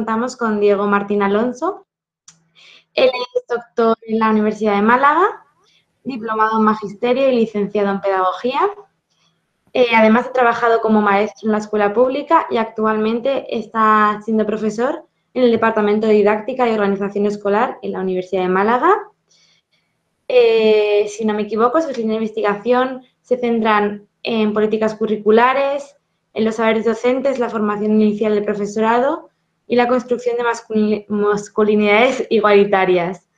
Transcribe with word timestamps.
contamos 0.00 0.34
con 0.34 0.60
Diego 0.60 0.86
Martín 0.86 1.22
Alonso. 1.22 1.86
Él 2.94 3.10
es 3.36 3.46
doctor 3.46 3.98
en 4.00 4.18
la 4.18 4.30
Universidad 4.30 4.76
de 4.76 4.80
Málaga, 4.80 5.44
diplomado 6.04 6.58
en 6.58 6.64
Magisterio 6.64 7.28
y 7.28 7.36
licenciado 7.36 7.90
en 7.90 8.00
Pedagogía. 8.00 8.62
Eh, 9.74 9.88
además, 9.94 10.28
ha 10.28 10.32
trabajado 10.32 10.80
como 10.80 11.02
maestro 11.02 11.48
en 11.48 11.52
la 11.52 11.58
escuela 11.58 11.92
pública 11.92 12.46
y 12.50 12.56
actualmente 12.56 13.44
está 13.54 14.22
siendo 14.24 14.46
profesor 14.46 15.04
en 15.34 15.42
el 15.42 15.50
Departamento 15.50 16.06
de 16.06 16.14
Didáctica 16.14 16.66
y 16.66 16.72
Organización 16.72 17.26
Escolar 17.26 17.76
en 17.82 17.92
la 17.92 18.00
Universidad 18.00 18.44
de 18.44 18.48
Málaga. 18.48 19.02
Eh, 20.28 21.08
si 21.08 21.26
no 21.26 21.34
me 21.34 21.42
equivoco, 21.42 21.82
sus 21.82 21.98
líneas 21.98 22.18
de 22.18 22.24
investigación 22.24 23.02
se 23.20 23.36
centran 23.36 24.08
en 24.22 24.54
políticas 24.54 24.94
curriculares, 24.94 25.94
en 26.32 26.46
los 26.46 26.54
saberes 26.54 26.86
docentes, 26.86 27.38
la 27.38 27.50
formación 27.50 28.00
inicial 28.00 28.34
del 28.34 28.44
profesorado 28.44 29.29
y 29.70 29.76
la 29.76 29.86
construcción 29.86 30.36
de 30.36 31.06
masculinidades 31.08 32.26
igualitarias. 32.28 33.28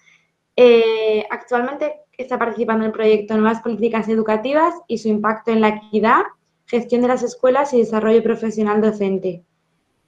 Eh, 0.57 1.27
actualmente 1.31 1.97
está 2.17 2.39
participando 2.39 2.85
en 2.85 2.87
el 2.87 2.97
proyecto 2.97 3.37
Nuevas 3.37 3.61
Políticas 3.61 4.09
Educativas 4.09 4.75
y 4.89 4.97
su 4.97 5.09
impacto 5.09 5.51
en 5.51 5.61
la 5.61 5.69
equidad, 5.69 6.23
gestión 6.65 7.03
de 7.03 7.09
las 7.09 7.23
escuelas 7.23 7.75
y 7.75 7.81
desarrollo 7.81 8.23
profesional 8.23 8.81
docente. 8.81 9.43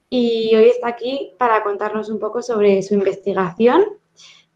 Y 0.09 0.50
hoy 0.56 0.70
está 0.70 0.88
aquí 0.88 1.34
para 1.38 1.62
contarnos 1.62 2.09
un 2.09 2.19
poco 2.19 2.41
sobre 2.41 2.80
su 2.80 2.95
investigación. 2.95 3.84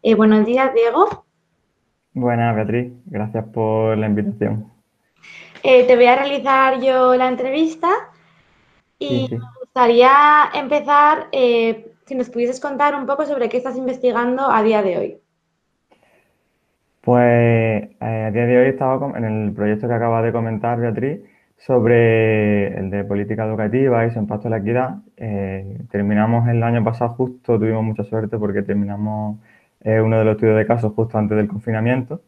Eh, 0.01 0.15
buenos 0.15 0.47
días, 0.47 0.73
Diego. 0.73 1.23
Buenas, 2.13 2.55
Beatriz. 2.55 2.93
Gracias 3.05 3.45
por 3.53 3.95
la 3.95 4.07
invitación. 4.07 4.71
Eh, 5.61 5.83
te 5.83 5.95
voy 5.95 6.05
a 6.05 6.15
realizar 6.15 6.81
yo 6.81 7.13
la 7.13 7.27
entrevista 7.27 7.89
y 8.97 9.29
gustaría 9.69 10.49
empezar, 10.55 11.27
eh, 11.31 11.91
si 12.05 12.15
nos 12.15 12.31
pudieses 12.31 12.59
contar 12.59 12.95
un 12.95 13.05
poco 13.05 13.25
sobre 13.25 13.49
qué 13.49 13.57
estás 13.57 13.77
investigando 13.77 14.49
a 14.49 14.63
día 14.63 14.81
de 14.81 14.97
hoy. 14.97 15.17
Pues 17.01 17.21
eh, 17.21 17.95
a 18.01 18.31
día 18.31 18.45
de 18.47 18.57
hoy 18.57 18.67
estaba 18.69 19.15
en 19.15 19.25
el 19.25 19.53
proyecto 19.53 19.87
que 19.87 19.93
acaba 19.93 20.23
de 20.23 20.31
comentar 20.31 20.79
Beatriz 20.79 21.21
sobre 21.57 22.79
el 22.79 22.89
de 22.89 23.03
política 23.03 23.45
educativa 23.45 24.07
y 24.07 24.11
su 24.11 24.17
impacto 24.17 24.47
en 24.47 24.51
la 24.51 24.57
equidad. 24.57 24.95
terminamos 25.91 26.47
el 26.47 26.63
año 26.63 26.83
pasado 26.83 27.11
justo, 27.11 27.59
tuvimos 27.59 27.83
mucha 27.83 28.03
suerte 28.03 28.39
porque 28.39 28.63
terminamos 28.63 29.37
uno 29.85 30.17
de 30.17 30.25
los 30.25 30.35
estudios 30.35 30.57
de 30.57 30.65
casos 30.65 30.93
justo 30.95 31.17
antes 31.17 31.37
del 31.37 31.47
confinamiento 31.47 32.21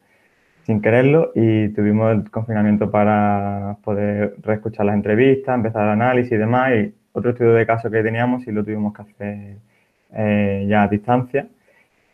sin 0.66 0.80
quererlo 0.80 1.32
y 1.34 1.70
tuvimos 1.70 2.12
el 2.12 2.30
confinamiento 2.30 2.92
para 2.92 3.78
poder 3.84 4.36
reescuchar 4.44 4.86
las 4.86 4.96
entrevistas, 4.96 5.56
empezar 5.56 5.84
el 5.84 5.90
análisis 5.90 6.34
y 6.34 6.38
demás. 6.38 6.72
Y 6.76 7.01
otro 7.14 7.32
estudio 7.32 7.54
de 7.54 7.66
caso 7.66 7.90
que 7.90 8.04
teníamos 8.04 8.48
y 8.48 8.52
lo 8.52 8.64
tuvimos 8.64 8.94
que 8.94 9.02
hacer 9.02 9.58
eh, 10.14 10.66
ya 10.68 10.84
a 10.84 10.88
distancia. 10.88 11.48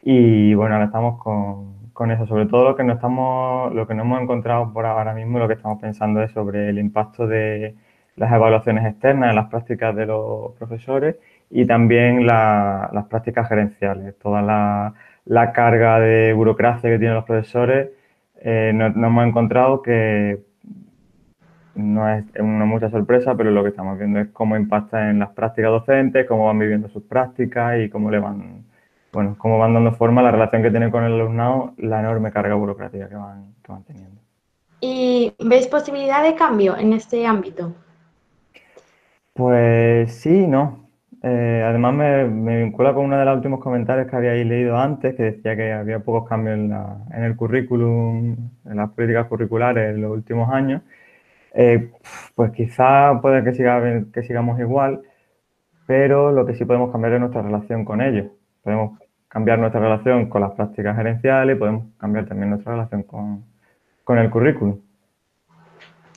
Y 0.04 0.54
bueno, 0.54 0.76
ahora 0.76 0.86
estamos 0.88 1.22
con, 1.22 1.92
con, 1.94 2.12
eso. 2.12 2.26
Sobre 2.28 2.46
todo 2.46 2.64
lo 2.70 2.76
que, 2.76 2.84
no 2.84 2.94
estamos, 2.94 3.74
lo 3.74 3.88
que 3.88 3.94
no 3.94 4.04
hemos 4.04 4.22
encontrado 4.22 4.72
por 4.74 4.86
ahora 4.86 5.14
mismo, 5.14 5.40
lo 5.40 5.48
que 5.48 5.56
estamos 5.56 5.80
pensando 5.82 6.22
es 6.22 6.32
sobre 6.32 6.70
el 6.70 6.80
impacto 6.80 7.28
de 7.28 7.76
las 8.16 8.32
evaluaciones 8.32 8.86
externas 8.86 9.30
en 9.30 9.36
las 9.36 9.50
prácticas 9.50 9.96
de 9.96 10.06
los 10.06 10.54
profesores 10.54 11.18
y 11.50 11.66
también 11.66 12.26
las 12.26 13.06
prácticas 13.10 13.48
gerenciales, 13.48 14.18
toda 14.20 14.42
la, 14.42 14.94
la 15.26 15.52
carga 15.54 16.00
de 16.00 16.34
burocracia 16.34 16.90
que 16.90 16.98
tienen 16.98 17.16
los 17.16 17.26
profesores 17.26 17.90
eh, 18.42 18.72
nos, 18.74 18.96
hemos 18.96 19.28
encontrado 19.28 19.82
que 19.82 20.40
no 21.78 22.10
es 22.10 22.26
una 22.40 22.66
mucha 22.66 22.90
sorpresa, 22.90 23.36
pero 23.36 23.52
lo 23.52 23.64
que 23.64 23.70
estamos 23.70 23.98
viendo 23.98 24.20
es 24.20 24.28
cómo 24.30 24.58
impacta 24.58 25.10
en 25.10 25.20
las 25.20 25.30
prácticas 25.30 25.72
docentes, 25.72 26.28
cómo 26.28 26.48
van 26.48 26.60
viviendo 26.60 26.90
sus 26.90 27.04
prácticas 27.04 27.80
y 27.80 27.90
cómo 27.90 28.12
le 28.12 28.20
van, 28.20 28.66
bueno, 29.14 29.36
cómo 29.38 29.58
van 29.58 29.74
dando 29.74 29.94
forma 29.94 30.22
a 30.22 30.26
la 30.26 30.32
relación 30.32 30.64
que 30.64 30.72
tienen 30.72 30.92
con 30.92 31.04
el 31.04 31.14
alumnado, 31.14 31.74
la 31.78 32.00
enorme 32.00 32.32
carga 32.32 32.56
burocrática 32.56 33.08
que 33.08 33.16
van, 33.16 33.54
que 33.64 33.72
van 33.72 33.84
teniendo. 33.84 34.22
¿Y 34.80 35.34
veis 35.40 35.68
posibilidad 35.68 36.24
de 36.24 36.36
cambio 36.36 36.78
en 36.78 36.94
este 36.94 37.26
ámbito? 37.26 37.74
Pues 39.34 40.14
sí, 40.14 40.48
no. 40.48 40.88
Eh, 41.24 41.64
además 41.66 41.94
me, 41.94 42.64
vincula 42.64 42.94
con 42.94 43.06
uno 43.06 43.18
de 43.18 43.26
los 43.26 43.36
últimos 43.36 43.60
comentarios 43.60 44.08
que 44.08 44.16
habíais 44.16 44.46
leído 44.46 44.78
antes, 44.78 45.16
que 45.16 45.24
decía 45.24 45.56
que 45.56 45.74
había 45.74 46.00
pocos 46.00 46.30
cambios 46.30 46.58
en, 46.58 47.24
el 47.24 47.36
currículum, 47.36 48.36
en 48.66 48.78
las 48.78 48.90
políticas 48.92 49.28
curriculares 49.28 49.96
en 49.96 50.02
los 50.02 50.12
últimos 50.12 50.50
años. 50.52 50.82
Eh, 51.54 51.92
pues 52.36 52.52
quizá 52.52 53.20
puede 53.22 53.44
que, 53.44 53.54
siga, 53.54 53.82
que 54.14 54.24
sigamos 54.24 54.60
igual, 54.60 55.02
pero 55.86 56.32
lo 56.32 56.46
que 56.46 56.56
sí 56.56 56.66
podemos 56.66 56.92
cambiar 56.92 57.14
es 57.14 57.20
nuestra 57.20 57.42
relación 57.42 57.86
con 57.86 58.02
ellos. 58.02 58.28
Podemos 58.64 59.00
cambiar 59.28 59.60
nuestra 59.60 59.82
relación 59.82 60.30
con 60.30 60.42
las 60.42 60.52
prácticas 60.52 60.96
gerenciales 60.96 61.56
y 61.56 61.60
podemos 61.60 61.86
cambiar 61.98 62.26
también 62.26 62.50
nuestra 62.50 62.74
relación 62.74 63.04
con, 63.04 63.46
con 64.04 64.18
el 64.18 64.30
currículum. 64.30 64.80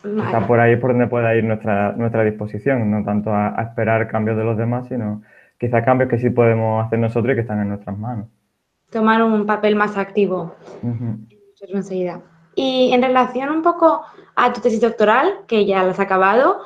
Está 0.05 0.47
por 0.47 0.61
ahí 0.61 0.77
por 0.77 0.93
donde 0.93 1.07
pueda 1.09 1.35
ir 1.35 1.45
nuestra, 1.45 1.93
nuestra 1.93 2.25
disposición, 2.25 2.91
no 2.91 3.05
tanto 3.05 3.35
a, 3.35 3.55
esperar 3.63 4.09
cambios 4.09 4.37
de 4.37 4.45
los 4.45 4.57
demás, 4.57 4.89
sino 4.89 5.23
quizá 5.59 5.85
cambios 5.85 6.09
que 6.09 6.19
sí 6.19 6.31
podemos 6.31 6.87
hacer 6.87 6.99
nosotros 6.99 7.33
y 7.33 7.35
que 7.35 7.43
están 7.43 7.61
en 7.61 7.69
nuestras 7.69 7.99
manos. 7.99 8.27
Tomar 8.91 9.23
un 9.23 9.45
papel 9.45 9.77
más 9.77 9.99
activo 9.99 10.55
enseguida. 11.69 12.23
Y 12.55 12.93
en 12.93 13.03
relación 13.03 13.51
un 13.51 13.63
poco 13.63 14.03
a 14.37 14.53
tu 14.53 14.61
tesis 14.61 14.81
doctoral, 14.81 15.41
que 15.47 15.67
ya 15.67 15.83
la 15.83 15.91
has 15.91 16.01
acabado, 16.01 16.61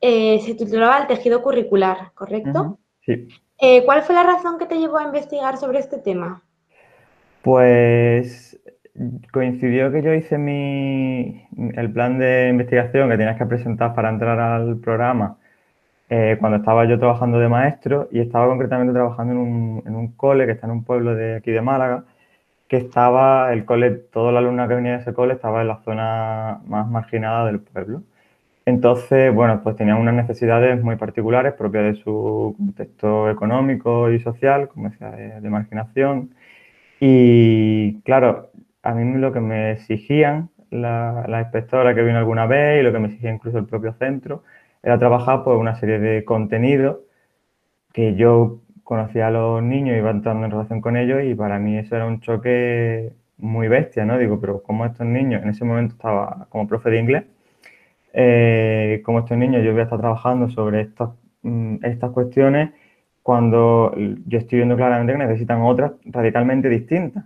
eh, 0.00 0.40
se 0.40 0.54
titulaba 0.54 0.98
El 0.98 1.06
tejido 1.06 1.42
curricular, 1.42 2.12
¿correcto? 2.14 2.78
Sí. 3.00 3.28
Eh, 3.58 3.84
¿Cuál 3.84 4.02
fue 4.02 4.14
la 4.14 4.22
razón 4.22 4.58
que 4.58 4.66
te 4.66 4.78
llevó 4.78 4.98
a 4.98 5.04
investigar 5.04 5.56
sobre 5.56 5.78
este 5.78 5.98
tema? 5.98 6.42
Pues 7.42 8.58
coincidió 9.32 9.90
que 9.90 10.02
yo 10.02 10.14
hice 10.14 10.38
mi, 10.38 11.46
el 11.74 11.92
plan 11.92 12.18
de 12.18 12.48
investigación 12.48 13.10
que 13.10 13.16
tenías 13.16 13.36
que 13.36 13.46
presentar 13.46 13.94
para 13.94 14.08
entrar 14.08 14.38
al 14.38 14.76
programa 14.78 15.36
eh, 16.08 16.36
cuando 16.38 16.58
estaba 16.58 16.84
yo 16.84 16.98
trabajando 16.98 17.38
de 17.38 17.48
maestro 17.48 18.08
y 18.12 18.20
estaba 18.20 18.46
concretamente 18.46 18.92
trabajando 18.92 19.32
en 19.32 19.38
un, 19.38 19.82
en 19.86 19.96
un, 19.96 20.08
cole 20.12 20.46
que 20.46 20.52
está 20.52 20.66
en 20.66 20.72
un 20.72 20.84
pueblo 20.84 21.14
de 21.14 21.36
aquí 21.36 21.50
de 21.50 21.60
Málaga, 21.60 22.04
que 22.68 22.76
estaba, 22.76 23.52
el 23.52 23.64
cole, 23.64 23.90
toda 23.90 24.32
la 24.32 24.40
alumna 24.40 24.68
que 24.68 24.74
venía 24.74 24.92
de 24.92 24.98
ese 24.98 25.14
cole 25.14 25.34
estaba 25.34 25.62
en 25.62 25.68
la 25.68 25.82
zona 25.84 26.60
más 26.66 26.88
marginada 26.88 27.46
del 27.46 27.60
pueblo. 27.60 28.02
Entonces, 28.66 29.34
bueno, 29.34 29.60
pues 29.62 29.76
tenían 29.76 29.98
unas 29.98 30.14
necesidades 30.14 30.82
muy 30.82 30.96
particulares 30.96 31.54
propias 31.54 31.84
de 31.84 32.02
su 32.02 32.54
contexto 32.56 33.30
económico 33.30 34.10
y 34.10 34.20
social, 34.20 34.68
como 34.68 34.88
decía, 34.90 35.10
de, 35.10 35.40
de 35.40 35.50
marginación. 35.50 36.34
Y 37.00 38.00
claro, 38.02 38.50
a 38.82 38.94
mí 38.94 39.18
lo 39.18 39.32
que 39.32 39.40
me 39.40 39.72
exigían 39.72 40.50
la, 40.74 41.40
inspectora 41.40 41.94
que 41.94 42.02
vino 42.02 42.18
alguna 42.18 42.46
vez 42.46 42.80
y 42.80 42.82
lo 42.82 42.92
que 42.92 42.98
me 42.98 43.08
exigía 43.08 43.32
incluso 43.32 43.58
el 43.58 43.66
propio 43.66 43.94
centro 43.94 44.44
era 44.82 44.98
trabajar 44.98 45.44
por 45.44 45.56
una 45.56 45.76
serie 45.76 45.98
de 45.98 46.24
contenidos 46.24 46.98
que 47.92 48.14
yo 48.16 48.60
conocía 48.84 49.28
a 49.28 49.30
los 49.30 49.62
niños, 49.62 49.96
iba 49.98 50.10
entrando 50.10 50.44
en 50.46 50.52
relación 50.52 50.80
con 50.80 50.96
ellos 50.96 51.22
y 51.24 51.34
para 51.34 51.58
mí 51.58 51.78
eso 51.78 51.96
era 51.96 52.06
un 52.06 52.20
choque 52.20 53.12
muy 53.38 53.68
bestia, 53.68 54.04
¿no? 54.04 54.18
Digo, 54.18 54.40
pero 54.40 54.62
como 54.62 54.86
estos 54.86 55.06
niños, 55.06 55.42
en 55.42 55.50
ese 55.50 55.64
momento 55.64 55.94
estaba 55.94 56.46
como 56.50 56.68
profe 56.68 56.90
de 56.90 57.00
inglés, 57.00 57.24
eh, 58.12 59.02
como 59.04 59.20
estos 59.20 59.36
niños 59.38 59.64
yo 59.64 59.72
voy 59.72 59.80
a 59.80 59.84
estar 59.84 59.98
trabajando 59.98 60.48
sobre 60.50 60.82
estas, 60.82 61.10
mm, 61.42 61.76
estas 61.84 62.10
cuestiones 62.12 62.70
cuando 63.22 63.92
yo 64.26 64.38
estoy 64.38 64.58
viendo 64.58 64.76
claramente 64.76 65.12
que 65.14 65.18
necesitan 65.18 65.62
otras 65.62 65.92
radicalmente 66.04 66.68
distintas. 66.68 67.24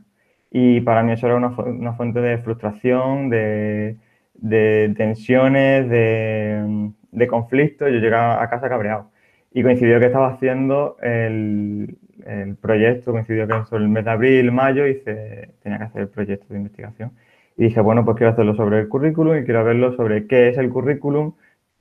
Y 0.51 0.81
para 0.83 1.03
mí 1.03 1.13
eso 1.13 1.27
era 1.27 1.37
una, 1.37 1.49
una 1.49 1.93
fuente 1.95 2.21
de 2.21 2.39
frustración, 2.39 3.29
de, 3.31 3.99
de 4.35 4.94
tensiones, 4.97 5.88
de, 5.91 6.91
de 7.12 7.27
conflictos. 7.27 7.91
Yo 7.91 7.99
llegaba 7.99 8.43
a 8.43 8.49
casa 8.49 8.69
cabreado. 8.69 9.11
Y 9.58 9.62
coincidió 9.64 9.99
que 9.99 10.06
estaba 10.06 10.28
haciendo 10.28 10.96
el, 11.02 11.96
el 12.25 12.55
proyecto, 12.56 13.10
coincidió 13.10 13.49
que 13.49 13.55
en 13.55 13.82
el 13.82 13.88
mes 13.88 14.05
de 14.05 14.10
abril, 14.10 14.52
mayo, 14.52 14.84
se, 15.05 15.50
tenía 15.62 15.78
que 15.78 15.84
hacer 15.84 16.02
el 16.02 16.08
proyecto 16.08 16.46
de 16.50 16.58
investigación. 16.58 17.12
Y 17.56 17.64
dije, 17.64 17.81
bueno, 17.81 18.05
pues 18.05 18.16
quiero 18.16 18.32
hacerlo 18.32 18.55
sobre 18.55 18.78
el 18.78 18.88
currículum 18.88 19.37
y 19.38 19.44
quiero 19.44 19.64
verlo 19.64 19.96
sobre 19.96 20.28
qué 20.28 20.49
es 20.49 20.58
el 20.58 20.70
currículum, 20.70 21.32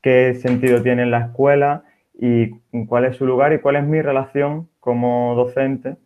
qué 0.02 0.34
sentido 0.42 0.82
tiene 0.82 1.04
en 1.04 1.12
la 1.12 1.20
escuela 1.20 1.84
y 2.14 2.50
cuál 2.88 3.06
es 3.06 3.16
su 3.16 3.28
lugar 3.28 3.54
y 3.54 3.60
cuál 3.60 3.76
es 3.76 3.84
mi 3.84 4.02
relación 4.02 4.70
como 4.80 5.36
docente 5.36 5.98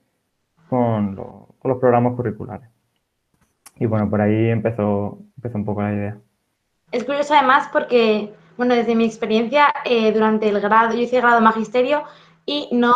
con 0.68 1.16
los 1.16 1.52
con 1.62 1.70
los 1.70 1.80
programas 1.80 2.16
curriculares. 2.16 2.68
Y 3.78 3.86
bueno, 3.86 4.10
por 4.10 4.20
ahí 4.20 4.50
empezó, 4.50 5.20
empezó 5.38 5.58
un 5.58 5.66
poco 5.66 5.84
la 5.84 5.94
idea. 5.94 6.18
Es 6.92 7.04
curioso 7.04 7.36
además 7.36 7.70
porque, 7.72 8.34
bueno, 8.62 8.76
desde 8.76 8.94
mi 8.94 9.06
experiencia, 9.06 9.74
eh, 9.86 10.12
durante 10.12 10.48
el 10.48 10.62
grado, 10.62 10.94
yo 10.94 11.02
hice 11.02 11.20
grado 11.20 11.42
magisterio 11.42 12.04
y 12.46 12.70
no, 12.72 12.94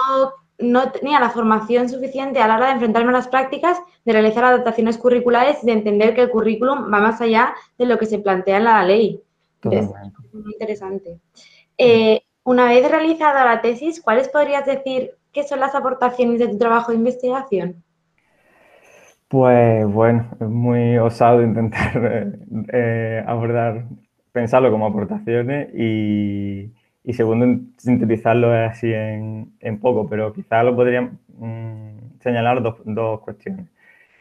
no 0.60 0.92
tenía 0.92 1.20
la 1.20 1.32
formación 1.32 1.90
suficiente 1.90 2.40
a 2.40 2.48
la 2.48 2.58
hora 2.58 2.68
de 2.68 2.74
enfrentarme 2.74 3.10
a 3.10 3.14
las 3.14 3.28
prácticas, 3.28 3.80
de 4.06 4.14
realizar 4.14 4.44
adaptaciones 4.44 5.00
curriculares 5.00 5.64
y 5.64 5.66
de 5.66 5.72
entender 5.72 6.14
que 6.14 6.22
el 6.22 6.30
currículum 6.30 6.94
va 6.94 7.00
más 7.00 7.20
allá 7.20 7.56
de 7.80 7.88
lo 7.88 7.98
que 7.98 8.06
se 8.06 8.20
plantea 8.20 8.58
en 8.58 8.64
la 8.66 8.84
ley. 8.84 9.24
Es 9.72 9.90
muy 10.34 10.54
interesante. 10.54 11.18
Eh, 11.80 12.22
una 12.44 12.66
vez 12.66 12.88
realizada 12.88 13.44
la 13.44 13.60
tesis, 13.62 14.04
¿cuáles 14.04 14.30
podrías 14.30 14.68
decir 14.68 15.16
qué 15.32 15.42
son 15.42 15.62
las 15.62 15.74
aportaciones 15.74 16.38
de 16.38 16.48
tu 16.48 16.60
trabajo 16.60 16.92
de 16.92 17.00
investigación? 17.00 17.84
Pues 19.30 19.84
bueno, 19.88 20.30
es 20.40 20.48
muy 20.48 21.00
osado 21.00 21.42
intentar 21.42 22.38
eh, 22.72 23.24
abordar, 23.26 23.88
pensarlo 24.36 24.70
como 24.70 24.86
aportaciones 24.86 25.74
y, 25.74 26.72
segundo, 27.14 27.62
sintetizarlo 27.78 28.52
así 28.52 28.92
en, 28.94 29.80
poco, 29.82 30.08
pero 30.10 30.34
quizás 30.34 30.66
lo 30.66 30.76
podría 30.76 31.02
mm, 31.04 32.20
señalar 32.20 32.62
dos, 32.62 32.76
dos, 32.84 33.22
cuestiones. 33.22 33.66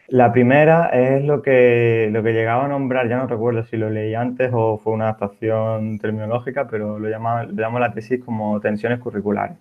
La 0.09 0.33
primera 0.33 0.91
es 0.91 1.25
lo 1.25 1.43
que, 1.43 2.09
lo 2.13 2.23
que 2.23 2.33
llegaba 2.33 2.67
a 2.67 2.69
nombrar, 2.69 3.09
ya 3.09 3.17
no 3.17 3.27
recuerdo 3.27 3.65
si 3.65 3.77
lo 3.77 3.91
leí 3.91 4.15
antes 4.15 4.51
o 4.53 4.79
fue 4.79 4.93
una 4.93 5.07
adaptación 5.07 5.99
terminológica, 5.99 6.69
pero 6.69 6.99
lo, 6.99 7.09
llamo 7.09 7.79
la 7.79 7.93
tesis 7.93 8.23
como 8.25 8.61
tensiones 8.61 9.01
curriculares. 9.01 9.57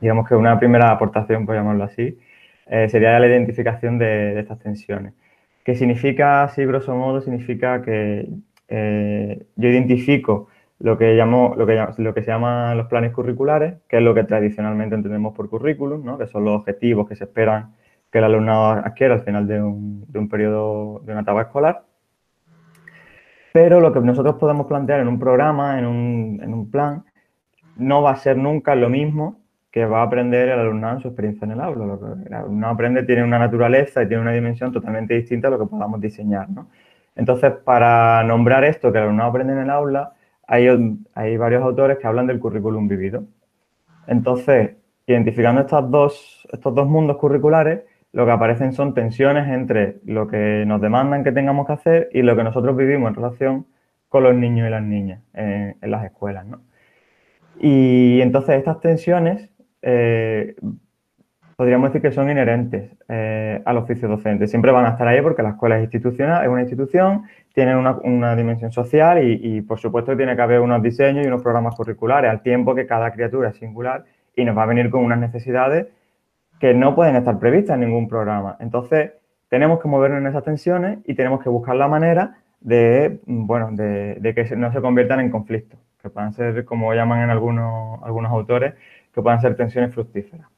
Digamos 0.00 0.26
que 0.28 0.34
una 0.34 0.58
primera 0.58 0.90
aportación, 0.90 1.46
por 1.46 1.54
llamarlo 1.54 1.84
así, 1.84 2.18
eh, 2.66 2.88
sería 2.88 3.18
la 3.20 3.26
identificación 3.28 3.98
de, 3.98 4.40
estas 4.40 4.58
tensiones. 4.58 5.12
¿Qué 5.64 5.74
significa, 5.76 6.42
así 6.44 6.64
grosso 6.64 6.94
modo, 6.96 7.20
significa 7.20 7.82
que 7.82 8.26
eh, 8.70 9.46
yo 9.56 9.68
identifico 9.68 10.48
lo 10.78 10.96
que, 10.96 11.14
llamo, 11.14 11.54
lo, 11.56 11.66
que, 11.66 11.84
lo 11.98 12.14
que 12.14 12.22
se 12.22 12.30
llaman 12.30 12.78
los 12.78 12.86
planes 12.86 13.12
curriculares, 13.12 13.74
que 13.88 13.98
es 13.98 14.02
lo 14.02 14.14
que 14.14 14.24
tradicionalmente 14.24 14.94
entendemos 14.94 15.34
por 15.34 15.50
currículum, 15.50 16.04
¿no? 16.04 16.16
que 16.16 16.26
son 16.26 16.44
los 16.44 16.54
objetivos 16.54 17.06
que 17.08 17.16
se 17.16 17.24
esperan 17.24 17.74
que 18.10 18.18
el 18.18 18.24
alumnado 18.24 18.82
adquiera 18.84 19.14
al 19.14 19.22
final 19.22 19.46
de 19.46 19.62
un, 19.62 20.04
de 20.08 20.18
un 20.18 20.28
periodo, 20.28 21.00
de 21.00 21.12
una 21.12 21.20
etapa 21.20 21.42
escolar. 21.42 21.84
Pero 23.52 23.80
lo 23.80 23.92
que 23.92 24.00
nosotros 24.00 24.36
podemos 24.36 24.66
plantear 24.66 25.00
en 25.00 25.08
un 25.08 25.18
programa, 25.18 25.78
en 25.78 25.86
un, 25.86 26.40
en 26.42 26.54
un 26.54 26.70
plan, 26.70 27.04
no 27.76 28.02
va 28.02 28.12
a 28.12 28.16
ser 28.16 28.36
nunca 28.36 28.74
lo 28.74 28.88
mismo 28.88 29.40
que 29.70 29.84
va 29.84 30.00
a 30.00 30.04
aprender 30.04 30.48
el 30.48 30.58
alumnado 30.58 30.96
en 30.96 31.02
su 31.02 31.08
experiencia 31.08 31.44
en 31.44 31.52
el 31.52 31.60
aula. 31.60 31.86
Lo 31.86 32.00
que 32.00 32.28
el 32.28 32.34
alumnado 32.34 32.74
aprende 32.74 33.02
tiene 33.02 33.22
una 33.22 33.38
naturaleza 33.38 34.02
y 34.02 34.08
tiene 34.08 34.22
una 34.22 34.32
dimensión 34.32 34.72
totalmente 34.72 35.14
distinta 35.14 35.48
a 35.48 35.50
lo 35.50 35.58
que 35.58 35.66
podamos 35.66 36.00
diseñar. 36.00 36.48
Entonces, 37.20 37.52
para 37.52 38.24
nombrar 38.24 38.64
esto 38.64 38.90
que 38.90 38.96
el 38.96 39.04
alumnado 39.04 39.28
aprende 39.28 39.52
en 39.52 39.58
el 39.58 39.68
aula, 39.68 40.14
hay, 40.46 40.66
varios 41.36 41.62
autores 41.62 41.98
que 41.98 42.06
hablan 42.06 42.26
del 42.26 42.40
currículum 42.40 42.88
vivido. 42.88 43.24
Entonces, 44.06 44.76
identificando 45.06 45.60
estos 45.60 45.90
dos 46.74 46.88
mundos 46.88 47.18
curriculares, 47.18 47.82
lo 48.12 48.24
que 48.24 48.32
aparecen 48.32 48.72
son 48.72 48.94
tensiones 48.94 49.48
entre 49.48 49.98
lo 50.06 50.28
que 50.28 50.64
nos 50.66 50.80
demandan 50.80 51.22
que 51.22 51.30
tengamos 51.30 51.66
que 51.66 51.74
hacer 51.74 52.08
y 52.14 52.22
lo 52.22 52.34
que 52.34 52.42
nosotros 52.42 52.74
vivimos 52.74 53.10
en 53.10 53.14
relación 53.16 53.66
con 54.08 54.22
los 54.22 54.34
niños 54.34 54.66
y 54.66 54.70
las 54.70 54.82
niñas 54.82 55.20
en, 55.34 55.76
en 55.78 55.90
las 55.90 56.06
escuelas. 56.06 56.46
¿no? 56.46 56.62
Y 57.60 58.22
entonces 58.22 58.56
estas 58.56 58.80
tensiones 58.80 59.50
eh, 59.82 60.56
podríamos 61.60 61.90
decir 61.90 62.00
que 62.00 62.10
son 62.10 62.30
inherentes 62.30 62.90
eh, 63.06 63.60
al 63.66 63.76
oficio 63.76 64.08
docente. 64.08 64.46
Siempre 64.46 64.72
van 64.72 64.86
a 64.86 64.92
estar 64.92 65.06
ahí 65.06 65.20
porque 65.20 65.42
la 65.42 65.50
escuela 65.50 65.76
es 65.76 65.82
institucional, 65.82 66.42
es 66.42 66.48
una 66.48 66.62
institución, 66.62 67.24
tiene 67.52 67.76
una, 67.76 68.34
dimensión 68.34 68.72
social 68.72 69.22
y, 69.22 69.60
por 69.60 69.78
supuesto, 69.78 70.16
tiene 70.16 70.34
que 70.34 70.40
haber 70.40 70.60
unos 70.60 70.82
diseños 70.82 71.22
y 71.22 71.28
unos 71.28 71.42
programas 71.42 71.74
curriculares 71.74 72.30
al 72.30 72.40
tiempo 72.40 72.74
que 72.74 72.86
cada 72.86 73.10
criatura 73.10 73.50
es 73.50 73.56
singular 73.56 74.06
y 74.34 74.46
nos 74.46 74.56
va 74.56 74.62
a 74.62 74.66
venir 74.66 74.88
con 74.88 75.04
unas 75.04 75.18
necesidades 75.18 75.88
que 76.58 76.72
no 76.72 76.94
pueden 76.94 77.16
estar 77.16 77.38
previstas 77.38 77.74
en 77.74 77.80
ningún 77.80 78.08
programa. 78.08 78.56
Entonces, 78.58 79.10
tenemos 79.50 79.82
que 79.82 79.88
movernos 79.88 80.22
en 80.22 80.28
esas 80.28 80.44
tensiones 80.44 81.00
y 81.04 81.12
tenemos 81.12 81.42
que 81.42 81.50
buscar 81.50 81.76
la 81.76 81.88
manera 81.88 82.38
de, 82.62 83.20
bueno, 83.26 83.68
de, 83.72 84.32
que 84.34 84.56
no 84.56 84.72
se 84.72 84.80
conviertan 84.80 85.20
en 85.20 85.30
conflictos, 85.30 85.78
que 86.00 86.08
puedan 86.08 86.32
ser, 86.32 86.64
como 86.64 86.94
llaman 86.94 87.20
en 87.20 87.28
algunos, 87.28 88.02
algunos 88.02 88.32
autores, 88.32 88.72
que 89.12 89.20
puedan 89.20 89.42
ser 89.42 89.56
tensiones 89.56 89.92
fructíferas. 89.92 90.48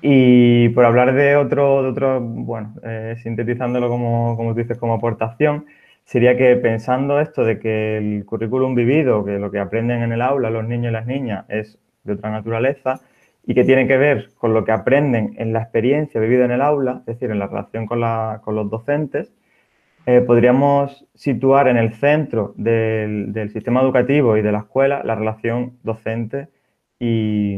Y 0.00 0.68
por 0.70 0.84
hablar 0.84 1.14
de 1.14 1.36
otro, 1.36 1.82
de 1.82 1.88
otro 1.88 2.20
bueno, 2.20 2.74
eh, 2.84 3.16
sintetizándolo 3.22 3.88
como, 3.88 4.36
como 4.36 4.52
tú 4.54 4.60
dices, 4.60 4.78
como 4.78 4.94
aportación, 4.94 5.66
sería 6.04 6.36
que 6.36 6.56
pensando 6.56 7.20
esto 7.20 7.44
de 7.44 7.58
que 7.58 7.98
el 7.98 8.24
currículum 8.24 8.74
vivido, 8.74 9.24
que 9.24 9.38
lo 9.38 9.50
que 9.50 9.58
aprenden 9.58 10.02
en 10.02 10.12
el 10.12 10.22
aula 10.22 10.50
los 10.50 10.66
niños 10.66 10.90
y 10.90 10.92
las 10.92 11.06
niñas 11.06 11.44
es 11.48 11.78
de 12.04 12.14
otra 12.14 12.30
naturaleza 12.30 13.00
y 13.44 13.54
que 13.54 13.64
tiene 13.64 13.88
que 13.88 13.96
ver 13.96 14.30
con 14.38 14.54
lo 14.54 14.64
que 14.64 14.72
aprenden 14.72 15.34
en 15.38 15.52
la 15.52 15.62
experiencia 15.62 16.20
vivida 16.20 16.44
en 16.44 16.52
el 16.52 16.62
aula, 16.62 16.98
es 17.00 17.06
decir, 17.18 17.30
en 17.30 17.38
la 17.38 17.46
relación 17.48 17.86
con, 17.86 18.00
con 18.42 18.54
los 18.54 18.70
docentes, 18.70 19.32
eh, 20.06 20.20
podríamos 20.20 21.06
situar 21.14 21.68
en 21.68 21.76
el 21.76 21.92
centro 21.94 22.54
del, 22.56 23.32
del 23.32 23.50
sistema 23.50 23.82
educativo 23.82 24.36
y 24.36 24.42
de 24.42 24.52
la 24.52 24.60
escuela 24.60 25.02
la 25.04 25.14
relación 25.14 25.78
docente 25.82 26.48
y, 26.98 27.56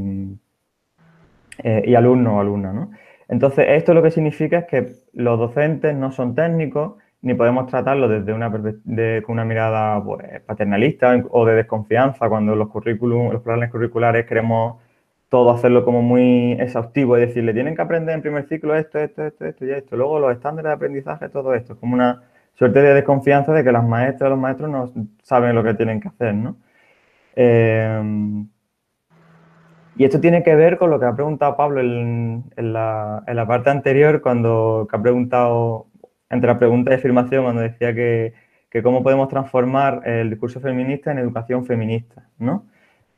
eh, 1.62 1.83
y 1.87 1.95
alumno 1.95 2.37
o 2.37 2.41
alumna. 2.41 2.73
¿no? 2.73 2.91
Entonces, 3.29 3.67
esto 3.69 3.95
lo 3.95 4.03
que 4.03 4.11
significa 4.11 4.59
es 4.59 4.65
que 4.67 4.93
los 5.12 5.39
docentes 5.39 5.95
no 5.95 6.12
son 6.12 6.35
técnicos 6.35 6.95
ni 7.23 7.35
podemos 7.35 7.67
tratarlo 7.67 8.09
desde 8.09 8.33
una, 8.33 8.49
de, 8.49 9.23
una 9.29 9.45
mirada 9.45 10.03
pues, 10.03 10.41
paternalista 10.43 11.23
o 11.31 11.45
de 11.45 11.55
desconfianza 11.55 12.29
cuando 12.29 12.57
los 12.57 12.69
currículum, 12.69 13.31
los 13.31 13.43
planes 13.43 13.71
curriculares 13.71 14.27
queremos 14.27 14.79
todo 15.29 15.51
hacerlo 15.51 15.85
como 15.85 16.03
muy 16.03 16.53
exhaustivo 16.53 17.17
y 17.17 17.21
decirle 17.21 17.55
tienen 17.55 17.77
que 17.77 17.83
aprender 17.83 18.15
en 18.15 18.23
primer 18.23 18.49
ciclo 18.49 18.75
esto, 18.75 18.99
esto, 18.99 19.25
esto, 19.25 19.45
esto 19.47 19.65
y 19.65 19.71
esto. 19.71 19.97
Luego 19.97 20.19
los 20.19 20.33
estándares 20.33 20.71
de 20.71 20.75
aprendizaje, 20.75 21.29
todo 21.29 21.55
esto. 21.55 21.75
Es 21.75 21.79
como 21.79 21.95
una 21.95 22.23
suerte 22.55 22.81
de 22.83 22.95
desconfianza 22.95 23.53
de 23.53 23.63
que 23.63 23.73
las 23.73 23.85
maestras 23.85 24.31
los 24.31 24.39
maestros 24.39 24.71
no 24.71 24.93
saben 25.23 25.55
lo 25.55 25.63
que 25.63 25.75
tienen 25.75 26.01
que 26.01 26.09
hacer, 26.09 26.35
¿no? 26.35 26.56
Eh, 27.37 28.03
y 29.97 30.05
esto 30.05 30.21
tiene 30.21 30.43
que 30.43 30.55
ver 30.55 30.79
con 30.79 30.91
lo 30.91 30.99
que 30.99 31.07
ha 31.07 31.15
preguntado 31.15 31.57
Pablo 31.57 31.81
en, 31.81 32.45
la, 32.57 33.45
parte 33.47 33.71
anterior, 33.71 34.21
cuando 34.21 34.89
ha 34.91 35.03
preguntado, 35.03 35.87
entre 36.29 36.49
la 36.49 36.59
pregunta 36.59 36.93
y 36.93 36.95
afirmación, 36.95 37.45
cuando 37.45 37.63
decía 37.63 37.95
que, 37.95 38.33
cómo 38.83 39.03
podemos 39.03 39.29
transformar 39.29 40.03
el 40.07 40.31
discurso 40.31 40.61
feminista 40.61 41.11
en 41.11 41.19
educación 41.19 41.67
feminista, 41.67 42.29
¿no? 42.39 42.67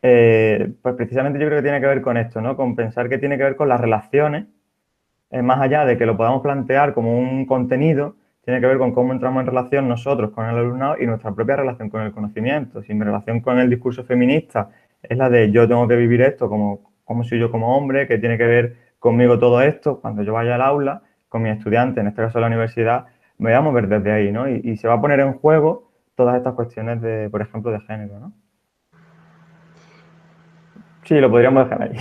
Eh, 0.04 0.72
pues 0.82 0.96
precisamente 0.96 1.38
yo 1.38 1.46
creo 1.46 1.58
que 1.58 1.62
tiene 1.62 1.80
que 1.80 1.86
ver 1.86 2.02
con 2.02 2.16
esto, 2.16 2.40
¿no? 2.40 2.56
Con 2.56 2.74
pensar 2.74 3.08
que 3.08 3.18
tiene 3.18 3.36
que 3.36 3.44
ver 3.44 3.56
con 3.56 3.68
las 3.68 3.80
relaciones, 3.80 4.46
eh, 5.30 5.42
más 5.42 5.60
allá 5.60 5.84
de 5.84 5.96
que 5.96 6.06
lo 6.06 6.16
podamos 6.16 6.42
plantear 6.42 6.94
como 6.94 7.16
un 7.18 7.46
contenido, 7.46 8.16
tiene 8.44 8.60
que 8.60 8.66
ver 8.66 8.78
con 8.78 8.92
cómo 8.92 9.12
entramos 9.12 9.40
en 9.40 9.46
relación 9.46 9.88
nosotros 9.88 10.32
con 10.32 10.48
el 10.48 10.56
alumnado 10.56 10.96
y 11.00 11.06
nuestra 11.06 11.32
propia 11.32 11.56
relación 11.56 11.90
con 11.90 12.02
el 12.02 12.12
conocimiento. 12.12 12.82
Si 12.82 12.92
mi 12.92 13.04
relación 13.04 13.40
con 13.40 13.58
el 13.58 13.70
discurso 13.70 14.04
feminista 14.04 14.70
es 15.02 15.16
la 15.16 15.28
de 15.28 15.50
yo 15.50 15.68
tengo 15.68 15.86
que 15.88 15.96
vivir 15.96 16.22
esto 16.22 16.48
como, 16.48 16.92
como 17.04 17.24
soy 17.24 17.38
yo 17.38 17.50
como 17.50 17.76
hombre, 17.76 18.06
que 18.06 18.18
tiene 18.18 18.38
que 18.38 18.46
ver 18.46 18.76
conmigo 18.98 19.38
todo 19.38 19.60
esto, 19.60 20.00
cuando 20.00 20.22
yo 20.22 20.32
vaya 20.32 20.54
al 20.54 20.62
aula, 20.62 21.02
con 21.28 21.42
mi 21.42 21.50
estudiante, 21.50 22.00
en 22.00 22.06
este 22.06 22.22
caso 22.22 22.40
la 22.40 22.46
universidad, 22.46 23.06
me 23.38 23.50
voy 23.50 23.58
a 23.58 23.60
mover 23.60 23.88
desde 23.88 24.12
ahí, 24.12 24.30
¿no? 24.30 24.48
Y, 24.48 24.76
se 24.76 24.86
va 24.86 24.94
a 24.94 25.00
poner 25.00 25.20
en 25.20 25.32
juego 25.32 25.90
todas 26.14 26.36
estas 26.36 26.54
cuestiones 26.54 27.00
de, 27.00 27.28
por 27.30 27.42
ejemplo, 27.42 27.72
de 27.72 27.80
género, 27.80 28.20
¿no? 28.20 28.32
Sí, 31.04 31.14
lo 31.18 31.30
podríamos 31.30 31.64
dejar 31.64 31.82
ahí. 31.82 31.96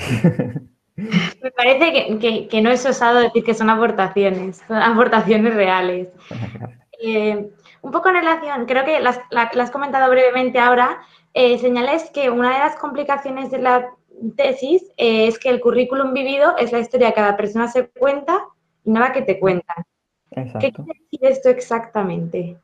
Me 1.42 1.52
parece 1.52 2.20
que, 2.48 2.62
no 2.62 2.70
es 2.70 2.86
osado 2.86 3.20
decir 3.20 3.44
que 3.44 3.56
son 3.56 3.70
aportaciones, 3.70 4.62
son 4.68 4.78
aportaciones 4.78 5.56
reales. 5.56 6.10
Eh, 7.04 7.50
un 7.82 7.92
poco 7.92 8.10
en 8.10 8.16
relación, 8.18 8.68
creo 8.68 8.86
que 8.86 9.00
las, 9.00 9.20
la, 9.32 9.50
has 9.60 9.72
comentado 9.72 10.08
brevemente 10.12 10.60
ahora, 10.60 11.02
eh, 11.34 11.58
señales 11.60 12.10
que 12.14 12.30
una 12.30 12.54
de 12.54 12.60
las 12.60 12.76
complicaciones 12.76 13.52
de 13.52 13.60
la 13.60 13.90
tesis 14.36 14.84
eh, 14.98 15.28
es 15.28 15.40
que 15.40 15.50
el 15.50 15.62
currículum 15.62 16.14
vivido 16.14 16.58
es 16.58 16.72
la 16.72 16.80
historia 16.80 17.10
que 17.10 17.16
cada 17.16 17.38
persona 17.38 17.68
se 17.70 17.88
cuenta 17.88 18.38
y 18.84 18.92
no 18.92 19.00
la 19.00 19.14
que 19.14 19.22
te 19.22 19.40
cuentan. 19.40 19.84
¿Qué 20.30 20.72
quiere 20.72 21.00
decir 21.00 21.20
esto 21.22 21.50
exactamente? 21.50 22.58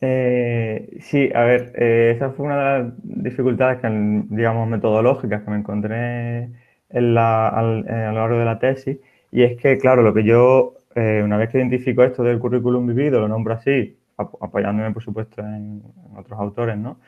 Eh, 0.00 0.98
sí, 1.00 1.30
a 1.34 1.42
ver, 1.42 1.72
esa 1.82 2.30
fue 2.30 2.46
una 2.46 2.56
de 2.56 2.78
las 2.78 2.92
dificultades, 3.02 3.80
que, 3.80 3.88
digamos, 4.30 4.68
metodológicas 4.68 5.42
que 5.42 5.50
me 5.50 5.58
encontré 5.58 6.50
en 6.88 7.14
la, 7.14 7.48
a 7.48 7.62
lo 7.62 8.12
largo 8.12 8.38
de 8.38 8.44
la 8.44 8.58
tesis. 8.58 8.98
Y 9.30 9.42
es 9.42 9.60
que, 9.60 9.78
claro, 9.78 10.02
lo 10.02 10.14
que 10.14 10.24
yo, 10.24 10.74
una 10.96 11.36
vez 11.36 11.50
que 11.50 11.58
identifico 11.58 12.02
esto 12.02 12.22
del 12.22 12.38
currículum 12.38 12.86
vivido, 12.86 13.20
lo 13.20 13.28
nombro 13.28 13.54
así, 13.54 13.96
apoyándome, 14.16 14.92
por 14.92 15.02
supuesto, 15.02 15.42
en 15.42 15.82
otros 16.16 16.38
autores, 16.38 16.78
¿no? 16.78 16.98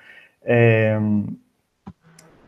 Em, 0.44 1.37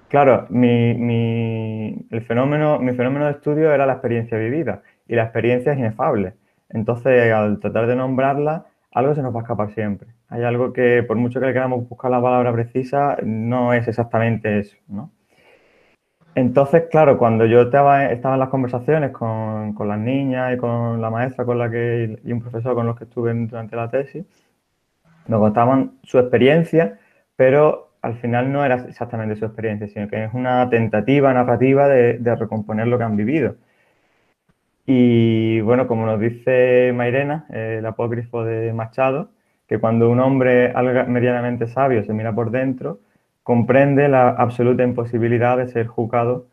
claro, 0.08 0.46
mi, 0.50 2.06
el 2.10 2.22
fenómeno, 2.22 2.78
mi 2.78 2.92
fenómeno 2.92 3.26
de 3.26 3.32
estudio 3.32 3.72
era 3.72 3.86
la 3.86 3.94
experiencia 3.94 4.38
vivida 4.38 4.82
y 5.06 5.14
la 5.14 5.24
experiencia 5.24 5.72
es 5.72 5.78
inefable. 5.78 6.34
Entonces, 6.70 7.32
al 7.32 7.60
tratar 7.60 7.86
de 7.86 7.96
nombrarla, 7.96 8.66
algo 8.92 9.14
se 9.14 9.22
nos 9.22 9.34
va 9.34 9.40
a 9.40 9.42
escapar 9.42 9.72
siempre. 9.72 10.08
Hay 10.28 10.42
algo 10.42 10.72
que, 10.72 11.02
por 11.02 11.16
mucho 11.16 11.40
que 11.40 11.46
le 11.46 11.52
queramos 11.52 11.88
buscar 11.88 12.10
la 12.10 12.22
palabra 12.22 12.52
precisa, 12.52 13.16
no 13.22 13.72
es 13.72 13.86
exactamente 13.88 14.58
eso, 14.58 14.76
¿no? 14.88 15.10
Entonces, 16.36 16.84
claro, 16.90 17.16
cuando 17.16 17.46
yo 17.46 17.62
estaba, 17.62 18.06
estaba 18.06 18.34
en 18.34 18.40
las 18.40 18.48
conversaciones 18.48 19.12
con, 19.12 19.72
con, 19.74 19.86
las 19.88 20.00
niñas 20.00 20.54
y 20.54 20.56
con 20.56 21.00
la 21.00 21.08
maestra 21.08 21.44
con 21.44 21.58
la 21.58 21.70
que, 21.70 22.18
y 22.24 22.32
un 22.32 22.40
profesor 22.40 22.74
con 22.74 22.86
los 22.86 22.96
que 22.96 23.04
estuve 23.04 23.32
durante 23.32 23.76
la 23.76 23.88
tesis, 23.88 24.24
me 25.28 25.38
contaban 25.38 25.92
su 26.02 26.18
experiencia 26.18 26.98
pero 27.36 27.84
al 28.04 28.16
final 28.16 28.52
no 28.52 28.64
era 28.64 28.75
exactamente 28.87 29.34
su 29.34 29.46
experiencia, 29.46 29.88
sino 29.88 30.08
que 30.08 30.25
es 30.25 30.34
una 30.34 30.68
tentativa 30.68 31.32
narrativa 31.32 31.88
de, 31.88 32.37
recomponer 32.37 32.87
lo 32.87 32.99
que 32.99 33.04
han 33.04 33.16
vivido. 33.16 33.56
Y 34.84 35.62
bueno, 35.62 35.87
como 35.87 36.04
nos 36.04 36.20
dice 36.20 36.92
Mairena, 36.94 37.46
el 37.49 37.87
apócrifo 37.87 38.44
de 38.44 38.75
Machado, 38.75 39.30
que 39.66 39.78
cuando 39.78 40.11
un 40.11 40.20
hombre 40.20 40.75
medianamente 41.08 41.66
sabio 41.66 42.04
se 42.04 42.12
mira 42.12 42.34
por 42.34 42.50
dentro, 42.50 43.00
comprende 43.42 44.08
la 44.08 44.28
absoluta 44.28 44.82
imposibilidad 44.82 45.56
de 45.56 45.68
ser 45.68 45.87
juzgado 45.87 46.46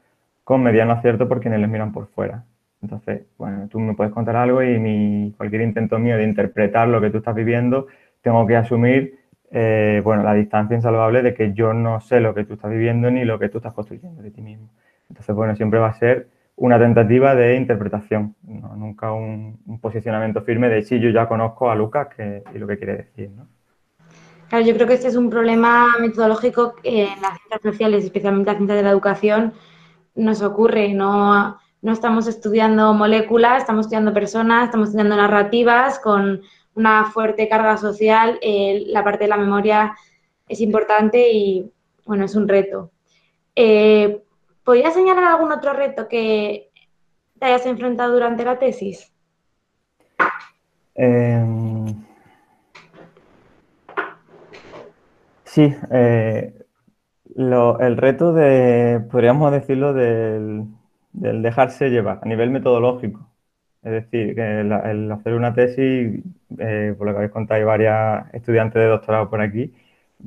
con 0.45 0.63
mediano 0.63 0.93
acierto 0.93 1.27
por 1.27 1.41
quienes 1.41 1.59
les 1.59 1.69
miran 1.69 1.91
por 1.91 2.07
fuera. 2.07 2.45
Entonces, 2.81 3.23
bueno, 3.37 3.67
tú 3.67 3.77
me 3.81 3.93
puedes 3.93 4.13
contar 4.13 4.37
algo 4.37 4.63
y 4.63 4.79
mi, 4.79 5.33
cualquier 5.35 5.63
intento 5.63 5.99
mío 5.99 6.15
de 6.15 6.23
interpretar 6.23 6.87
lo 6.87 7.01
que 7.01 7.09
tú 7.09 7.17
estás 7.17 7.35
viviendo, 7.35 7.87
tengo 8.21 8.47
que 8.47 8.55
asumir, 8.55 9.20
eh, 9.51 10.01
bueno, 10.03 10.23
la 10.23 10.33
distancia 10.33 10.75
insalvable 10.75 11.21
de 11.21 11.33
que 11.33 11.53
yo 11.53 11.73
no 11.73 11.99
sé 11.99 12.19
lo 12.21 12.33
que 12.33 12.45
tú 12.45 12.53
estás 12.53 12.71
viviendo 12.71 13.11
ni 13.11 13.25
lo 13.25 13.37
que 13.37 13.49
tú 13.49 13.57
estás 13.57 13.73
construyendo 13.73 14.21
de 14.21 14.31
ti 14.31 14.41
mismo. 14.41 14.69
Entonces, 15.09 15.35
bueno, 15.35 15.55
siempre 15.55 15.79
va 15.79 15.89
a 15.89 15.93
ser 15.93 16.29
una 16.55 16.79
tentativa 16.79 17.35
de 17.35 17.55
interpretación, 17.55 18.35
nunca 18.43 19.11
un, 19.11 19.59
posicionamiento 19.81 20.41
firme 20.41 20.69
de 20.69 20.83
sí, 20.83 20.99
yo 20.99 21.09
ya 21.09 21.27
conozco 21.27 21.69
a 21.69 21.75
Lucas 21.75 22.09
y 22.53 22.57
lo 22.59 22.67
que 22.67 22.77
quiere 22.77 22.97
decir, 22.97 23.31
¿no? 23.31 23.47
Claro, 24.47 24.65
yo 24.65 24.73
creo 24.73 24.85
que 24.85 24.95
este 24.95 25.07
es 25.07 25.15
un 25.15 25.29
problema 25.29 25.95
metodológico 25.99 26.75
que 26.75 27.03
en 27.03 27.21
las 27.21 27.37
ciencias 27.37 27.61
sociales, 27.63 28.03
especialmente 28.03 28.51
la 28.51 28.57
ciencia 28.57 28.75
de 28.75 28.83
la 28.83 28.89
educación, 28.89 29.53
nos 30.13 30.41
ocurre. 30.41 30.93
No, 30.93 31.57
no 31.81 31.91
estamos 31.91 32.27
estudiando 32.27 32.93
moléculas, 32.93 33.61
estamos 33.61 33.85
estudiando 33.85 34.13
personas, 34.13 34.65
estamos 34.65 34.89
estudiando 34.89 35.15
narrativas 35.15 35.99
con 35.99 36.41
una 36.75 37.05
fuerte 37.05 37.47
carga 37.49 37.77
social. 37.77 38.39
La 38.87 39.03
parte 39.03 39.25
de 39.25 39.29
la 39.29 39.37
memoria 39.37 39.95
es 40.47 40.61
importante 40.61 41.31
y, 41.31 41.71
bueno, 42.05 42.25
es 42.25 42.35
un 42.35 42.47
reto. 42.47 42.91
Eh, 43.55 44.21
¿Podrías 44.63 44.93
señalar 44.93 45.23
algún 45.23 45.51
otro 45.51 45.73
reto 45.73 46.07
que 46.07 46.69
te 47.39 47.45
hayas 47.45 47.65
enfrentado 47.65 48.13
durante 48.13 48.45
la 48.45 48.59
tesis? 48.59 49.11
Em, 50.95 51.85
sí, 55.43 55.73
eh, 55.91 56.53
el 57.35 57.97
reto 57.97 58.33
de, 58.33 59.01
podríamos 59.09 59.51
decirlo, 59.51 59.93
del, 59.93 60.67
dejarse 61.11 61.89
llevar 61.89 62.19
a 62.21 62.27
nivel 62.27 62.51
metodológico. 62.51 63.30
Es 63.83 63.91
decir, 63.91 64.35
que 64.35 64.61
el, 64.61 65.11
hacer 65.11 65.33
una 65.33 65.53
tesis, 65.53 66.23
eh, 66.59 66.93
por 66.97 67.07
lo 67.07 67.13
que 67.13 67.17
habéis 67.17 67.31
contado, 67.31 67.59
hay 67.59 67.65
varias 67.65 68.33
estudiantes 68.33 68.81
de 68.81 68.87
doctorado 68.87 69.29
por 69.29 69.41
aquí, 69.41 69.73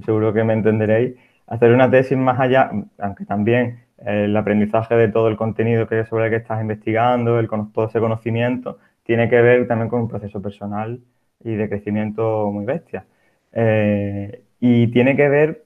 seguro 0.05 0.33
que 0.33 0.45
me 0.45 0.55
entenderéis. 0.55 1.15
Hacer 1.47 1.73
una 1.73 1.91
tesis 1.91 2.19
más 2.19 2.41
allá, 2.41 2.71
aunque 2.99 3.25
también 3.25 3.85
el 3.99 4.37
aprendizaje 4.37 4.97
de 4.97 5.09
todo 5.09 5.29
el 5.29 5.37
contenido 5.37 5.87
sobre 6.09 6.27
el 6.27 6.31
que 6.31 6.37
estás 6.37 6.61
investigando, 6.61 7.39
el, 7.39 7.49
todo 7.49 7.87
ese 7.87 8.01
conocimiento, 8.01 8.79
tiene 9.05 9.29
que 9.29 9.41
ver 9.41 9.69
también 9.69 9.89
con 9.89 10.01
un 10.03 10.09
proceso 10.09 10.43
personal 10.43 11.01
y 11.45 11.55
de 11.55 11.69
crecimiento 11.69 12.51
muy 12.51 12.65
bestia. 12.65 13.07
Eh, 13.53 14.43
y 14.61 14.89
tiene 14.89 15.17
que 15.17 15.29
ver 15.29 15.65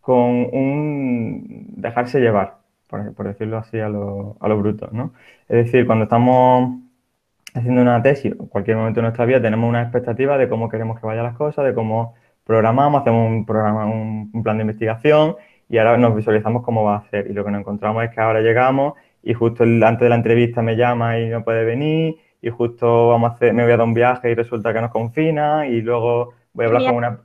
con 0.00 0.48
un 0.52 1.74
dejarse 1.76 2.20
llevar, 2.20 2.58
por, 2.88 3.26
decirlo 3.26 3.58
así 3.58 3.78
a 3.80 3.88
lo, 3.88 4.36
a 4.40 4.48
bruto, 4.48 4.88
¿no? 4.92 5.12
Es 5.48 5.66
decir, 5.66 5.86
cuando 5.86 6.04
estamos 6.04 6.85
haciendo 7.56 7.82
una 7.82 8.02
tesis, 8.02 8.32
en 8.32 8.46
cualquier 8.46 8.76
momento 8.76 9.00
de 9.00 9.02
nuestra 9.02 9.24
vida, 9.24 9.40
tenemos 9.40 9.68
una 9.68 9.82
expectativa 9.82 10.38
de 10.38 10.48
cómo 10.48 10.68
queremos 10.68 11.00
que 11.00 11.06
vayan 11.06 11.24
las 11.24 11.36
cosas, 11.36 11.64
de 11.64 11.74
cómo 11.74 12.14
programamos, 12.44 13.00
hacemos 13.00 13.28
un 13.28 13.46
programa, 13.46 13.86
un, 13.86 14.30
plan 14.42 14.58
de 14.58 14.62
investigación 14.62 15.36
y 15.68 15.78
ahora 15.78 15.96
nos 15.96 16.14
visualizamos 16.14 16.62
cómo 16.62 16.84
va 16.84 16.96
a 16.96 17.10
ser. 17.10 17.26
Y 17.30 17.32
lo 17.32 17.44
que 17.44 17.50
nos 17.50 17.60
encontramos 17.60 18.04
es 18.04 18.10
que 18.10 18.20
ahora 18.20 18.40
llegamos 18.40 18.94
y 19.22 19.34
justo 19.34 19.64
antes 19.64 20.00
de 20.00 20.08
la 20.08 20.16
entrevista 20.16 20.62
me 20.62 20.76
llama 20.76 21.18
y 21.18 21.28
no 21.28 21.42
puede 21.42 21.64
venir 21.64 22.16
y 22.40 22.50
justo 22.50 23.08
vamos 23.08 23.30
a 23.30 23.34
hacer, 23.34 23.52
me 23.52 23.64
voy 23.64 23.72
a 23.72 23.76
dar 23.76 23.86
un 23.86 23.94
viaje 23.94 24.30
y 24.30 24.34
resulta 24.34 24.72
que 24.72 24.80
nos 24.80 24.90
confina 24.90 25.66
y 25.66 25.80
luego 25.80 26.34
voy 26.52 26.64
a 26.64 26.68
hablar 26.68 26.84
con 26.84 26.94
una... 26.94 27.18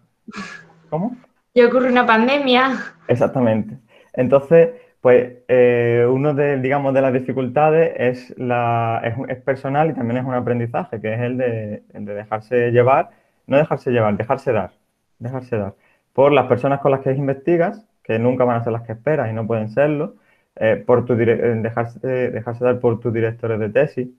¿Cómo? 0.89 1.15
y 1.53 1.63
ocurre 1.63 1.91
una 1.91 2.05
pandemia. 2.05 2.71
Exactamente. 3.07 3.77
Entonces, 4.13 4.69
pues 5.01 5.39
eh, 5.47 6.05
uno 6.09 6.33
de, 6.35 6.59
digamos, 6.59 6.93
de 6.93 7.01
las 7.01 7.13
dificultades 7.13 7.93
es, 7.97 8.37
la, 8.37 9.01
es, 9.29 9.37
personal 9.41 9.89
y 9.89 9.93
también 9.93 10.19
es 10.19 10.25
un 10.25 10.35
aprendizaje, 10.35 11.01
que 11.01 11.13
es 11.13 11.19
el 11.21 11.37
de, 11.37 11.83
dejarse 11.93 12.71
llevar, 12.71 13.09
no 13.47 13.57
dejarse 13.57 13.91
llevar, 13.91 14.15
dejarse 14.17 14.51
dar, 14.53 14.71
dejarse 15.19 15.57
dar 15.57 15.75
por 16.13 16.31
las 16.31 16.47
personas 16.47 16.81
con 16.81 16.91
las 16.91 17.01
que 17.01 17.11
investigas, 17.13 17.85
que 18.03 18.19
nunca 18.19 18.43
van 18.45 18.57
a 18.57 18.63
ser 18.63 18.73
las 18.73 18.83
que 18.83 18.93
esperas 18.93 19.29
y 19.31 19.33
no 19.33 19.47
pueden 19.47 19.69
serlo, 19.69 20.15
eh, 20.55 20.83
por 20.85 21.05
tu 21.05 21.15
dejarse, 21.15 22.07
dejarse 22.31 22.63
dar 22.65 22.79
por 22.79 22.99
tus 22.99 23.13
directores 23.13 23.59
de 23.59 23.69
tesis, 23.69 24.09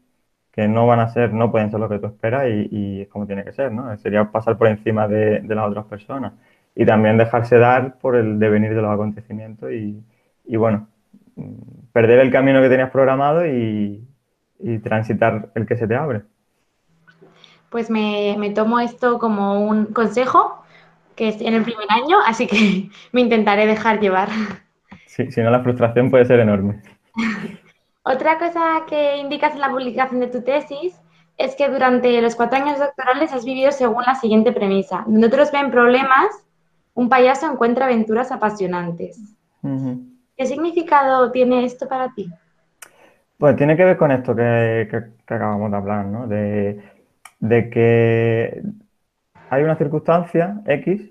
que 0.53 0.69
no 0.69 0.87
van 0.87 1.01
a 1.01 1.09
ser, 1.11 1.33
no 1.33 1.51
pueden 1.53 1.71
ser 1.71 1.81
lo 1.81 1.89
que 1.89 1.99
tú 1.99 2.07
esperas 2.07 2.47
y, 2.49 3.03
es 3.03 3.09
como 3.09 3.27
tiene 3.27 3.45
que 3.45 3.53
ser, 3.53 3.73
¿no? 3.73 3.97
Sería 3.99 4.25
pasar 4.31 4.59
por 4.59 4.69
encima 4.69 5.09
de 5.09 5.43
las 5.43 5.69
otras 5.69 5.87
personas 5.87 6.33
y 6.75 6.87
también 6.87 7.19
dejarse 7.19 7.59
dar 7.59 7.99
por 7.99 8.17
el 8.17 8.39
devenir 8.39 8.75
de 8.75 8.83
los 8.83 8.93
acontecimientos 8.93 9.73
y, 9.73 10.03
bueno, 10.57 10.89
perder 11.93 12.21
el 12.21 12.31
camino 12.31 12.61
que 12.61 12.69
tenías 12.69 12.91
programado 12.91 13.47
y, 13.47 14.07
transitar 14.85 15.51
el 15.57 15.67
que 15.67 15.77
se 15.77 15.89
te 15.89 15.97
abre. 15.97 16.23
Pues 17.69 17.91
me, 17.91 18.53
tomo 18.55 18.79
esto 18.79 19.19
como 19.19 19.67
un 19.67 19.87
consejo, 19.87 20.63
que 21.17 21.29
es 21.29 21.41
en 21.41 21.55
el 21.55 21.65
primer 21.65 21.87
año, 21.91 22.19
así 22.25 22.47
que 22.47 22.89
me 23.13 23.23
intentaré 23.23 23.67
dejar 23.67 23.99
llevar. 23.99 24.29
Sí, 25.07 25.31
si 25.33 25.41
no 25.41 25.51
la 25.51 25.63
frustración 25.63 26.11
puede 26.11 26.25
ser 26.25 26.41
enorme. 26.41 26.81
Otra 28.05 28.39
cosa 28.39 28.83
que 28.89 29.17
indicas 29.19 29.55
en 29.55 29.61
la 29.61 29.71
publicación 29.71 30.21
de 30.21 30.27
tu 30.27 30.43
tesis 30.43 31.01
es 31.39 31.55
que 31.55 31.69
durante 31.69 32.21
los 32.21 32.35
cuatro 32.35 32.59
años 32.59 32.79
doctorales 32.79 33.33
has 33.33 33.45
vivido 33.45 33.73
según 33.73 34.03
la 34.05 34.15
siguiente 34.15 34.53
premisa. 34.53 35.05
Donde 35.07 35.27
otros 35.27 35.51
ven 35.53 35.71
problemas, 35.71 36.45
un 36.95 37.09
payaso 37.09 37.51
encuentra 37.51 37.87
aventuras 37.87 38.33
apasionantes. 38.33 39.19
¿Qué 40.37 40.47
significado 40.47 41.31
tiene 41.31 41.65
esto 41.65 41.89
para 41.89 42.13
ti? 42.15 42.31
Pues 43.39 43.57
tiene 43.57 43.77
que 43.77 43.85
ver 43.85 43.97
con 43.97 44.13
esto 44.13 44.35
que, 44.37 44.89
acabamos 45.27 45.71
de 45.71 45.77
hablar, 45.77 46.07
¿no? 46.07 46.27
De, 46.27 46.81
que 47.41 48.63
hay 49.51 49.63
una 49.65 49.77
circunstancia 49.77 50.61
X 50.67 51.11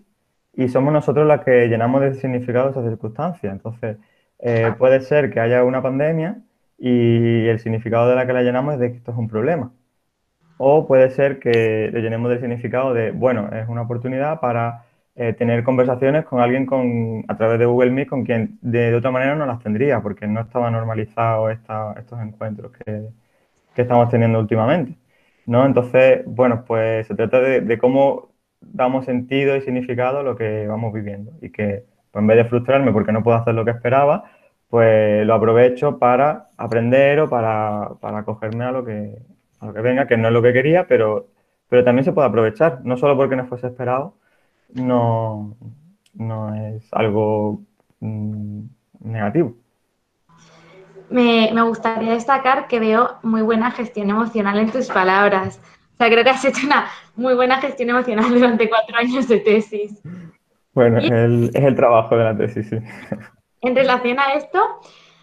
y 0.54 0.70
somos 0.70 0.94
nosotros 0.94 1.28
las 1.28 1.44
que 1.44 1.68
llenamos 1.68 2.02
de 2.02 2.14
significado 2.16 2.70
esa 2.70 2.84
circunstancia. 2.84 3.52
Entonces, 3.52 3.98
eh, 4.40 4.74
puede 4.78 5.02
ser 5.02 5.32
que 5.32 5.40
haya 5.40 5.64
una 5.64 5.82
pandemia 5.82 6.38
y 6.78 7.48
el 7.48 7.60
significado 7.60 8.10
de 8.10 8.16
la 8.16 8.26
que 8.26 8.34
la 8.34 8.44
llenamos 8.44 8.76
es 8.76 8.80
de 8.80 8.92
que 8.92 8.98
esto 8.98 9.12
es 9.12 9.18
un 9.18 9.28
problema. 9.28 9.72
O 10.58 10.88
puede 10.88 11.10
ser 11.12 11.40
que 11.40 11.90
le 11.92 12.02
llenemos 12.02 12.30
del 12.30 12.40
significado 12.40 12.94
de, 12.94 13.12
bueno, 13.12 13.50
es 13.52 13.68
una 13.68 13.82
oportunidad 13.82 14.40
para 14.40 14.86
eh, 15.16 15.34
tener 15.34 15.64
conversaciones 15.64 16.26
con 16.26 16.40
alguien 16.42 16.66
con, 16.66 17.26
a 17.28 17.36
través 17.36 17.60
de 17.60 17.66
Google 17.66 17.92
Meet 17.92 18.08
con 18.08 18.24
quien 18.24 18.58
de, 18.62 18.96
otra 18.96 19.12
manera 19.12 19.36
no 19.36 19.46
las 19.46 19.60
tendría, 19.60 20.02
porque 20.02 20.26
no 20.28 20.42
estaba 20.42 20.72
normalizado 20.72 21.50
estos 21.50 22.22
encuentros 22.22 22.72
que, 22.72 23.10
estamos 23.76 24.10
teniendo 24.10 24.40
últimamente. 24.40 24.98
¿no? 25.46 25.66
Entonces, 25.66 26.24
bueno, 26.26 26.66
pues 26.66 27.08
se 27.08 27.16
trata 27.16 27.42
de, 27.42 27.78
cómo 27.80 28.32
damos 28.62 29.06
sentido 29.06 29.56
y 29.56 29.62
significado 29.62 30.20
a 30.20 30.24
lo 30.24 30.36
que 30.36 30.68
vamos 30.68 30.94
viviendo 30.94 31.34
y 31.42 31.52
que 31.52 31.86
pues, 32.12 32.22
en 32.22 32.28
vez 32.28 32.38
de 32.38 32.46
frustrarme 32.46 32.92
porque 32.94 33.12
no 33.12 33.24
puedo 33.24 33.38
hacer 33.38 33.56
lo 33.56 33.66
que 33.66 33.72
esperaba, 33.72 34.26
pues 34.70 35.26
lo 35.28 35.34
aprovecho 35.36 36.00
para 36.00 36.50
aprender 36.58 37.20
o 37.22 37.30
para, 37.30 37.92
para 38.02 38.20
acogerme 38.20 38.66
a 38.66 38.72
lo, 38.72 38.86
que, 38.86 39.18
a 39.60 39.66
lo 39.68 39.74
que 39.74 39.82
venga, 39.82 40.08
que 40.08 40.18
no 40.18 40.28
es 40.30 40.34
lo 40.34 40.42
que 40.42 40.54
quería, 40.54 40.88
pero, 40.88 41.28
pero 41.70 41.84
también 41.84 42.06
se 42.06 42.14
puede 42.14 42.28
aprovechar, 42.30 42.82
no 42.86 42.98
solo 42.98 43.18
porque 43.18 43.36
no 43.36 43.48
fuese 43.48 43.68
esperado, 43.68 44.16
no, 44.74 45.56
no 46.14 46.56
es 46.56 46.88
algo 46.92 47.62
mm, 48.00 48.62
negativo. 49.02 49.56
Me, 51.10 51.52
gustaría 51.64 52.14
destacar 52.14 52.68
que 52.68 52.80
veo 52.80 53.18
muy 53.22 53.42
buena 53.42 53.72
gestión 53.72 54.10
emocional 54.10 54.58
en 54.60 54.72
tus 54.72 54.88
palabras. 54.88 55.60
O 55.94 55.98
sea, 55.98 56.10
creo 56.10 56.24
que 56.24 56.30
has 56.30 56.46
hecho 56.46 56.66
una 56.66 56.88
muy 57.16 57.34
buena 57.36 57.60
gestión 57.60 57.90
emocional 57.90 58.30
durante 58.34 58.70
cuatro 58.70 58.96
años 58.96 59.28
de 59.28 59.40
tesis. 59.40 60.02
Bueno, 60.74 61.00
es 61.00 61.54
el 61.56 61.76
trabajo 61.76 62.16
de 62.16 62.24
la 62.24 62.38
tesis, 62.38 62.70
sí. 62.70 62.78
En 63.62 63.76
relación 63.76 64.20
a 64.20 64.34
esto, 64.34 64.80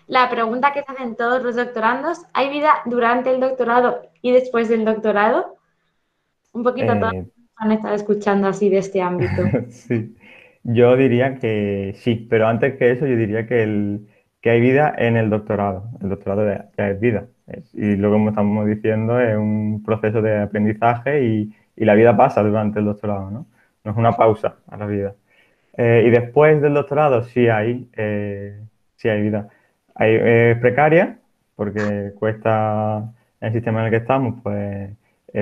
la 0.06 0.28
pregunta 0.28 0.72
que 0.72 0.82
se 0.82 0.92
hacen 0.92 1.16
todos 1.16 1.42
los 1.42 1.56
doctorandos, 1.56 2.22
¿hay 2.34 2.50
vida 2.50 2.82
durante 2.84 3.30
el 3.30 3.40
doctorado 3.40 4.02
y 4.22 4.32
después 4.32 4.68
del 4.68 4.84
doctorado? 4.84 5.56
Un 6.52 6.62
poquito 6.62 6.92
eh, 6.92 7.26
han 7.58 7.72
estado 7.72 7.94
escuchando 7.94 8.48
así 8.48 8.68
de 8.68 8.78
este 8.78 9.02
ámbito. 9.02 9.42
sí, 9.68 10.16
yo 10.62 10.96
diría 10.96 11.36
que 11.36 11.94
sí, 11.96 12.26
pero 12.28 12.46
antes 12.46 12.76
que 12.76 12.92
eso 12.92 13.06
yo 13.06 13.16
diría 13.16 13.46
que, 13.46 13.62
el, 13.62 14.08
que 14.40 14.50
hay 14.50 14.60
vida 14.60 14.94
en 14.96 15.16
el 15.16 15.30
doctorado. 15.30 15.90
El 16.00 16.10
doctorado 16.10 16.46
ya 16.76 16.88
es 16.88 17.00
vida. 17.00 17.26
y 17.74 17.96
lo 17.96 18.12
que 18.12 18.28
estamos 18.28 18.66
diciendo 18.66 19.20
es 19.20 19.36
un 19.36 19.82
proceso 19.84 20.22
de 20.22 20.42
aprendizaje 20.42 21.24
y, 21.24 21.54
y, 21.76 21.84
la 21.84 21.94
vida 21.94 22.16
pasa 22.16 22.42
durante 22.42 22.78
el 22.78 22.84
doctorado, 22.84 23.30
¿no? 23.30 23.46
No 23.84 23.90
es 23.92 23.96
una 23.96 24.12
pausa 24.12 24.56
a 24.68 24.76
la 24.76 24.86
vida. 24.86 25.14
Eh, 25.76 26.04
y 26.06 26.10
después 26.10 26.60
del 26.60 26.74
doctorado 26.74 27.22
sí 27.22 27.48
hay, 27.48 27.88
eh, 27.96 28.60
sí 28.96 29.08
hay 29.08 29.22
vida. 29.22 29.48
Hay, 29.94 30.14
es 30.14 30.58
precaria 30.58 31.18
porque 31.58 32.12
cuesta, 32.16 33.12
el 33.40 33.52
sistema 33.52 33.80
en 33.80 33.86
el 33.86 33.90
que 33.90 33.96
estamos, 33.96 34.40
pues 34.44 34.90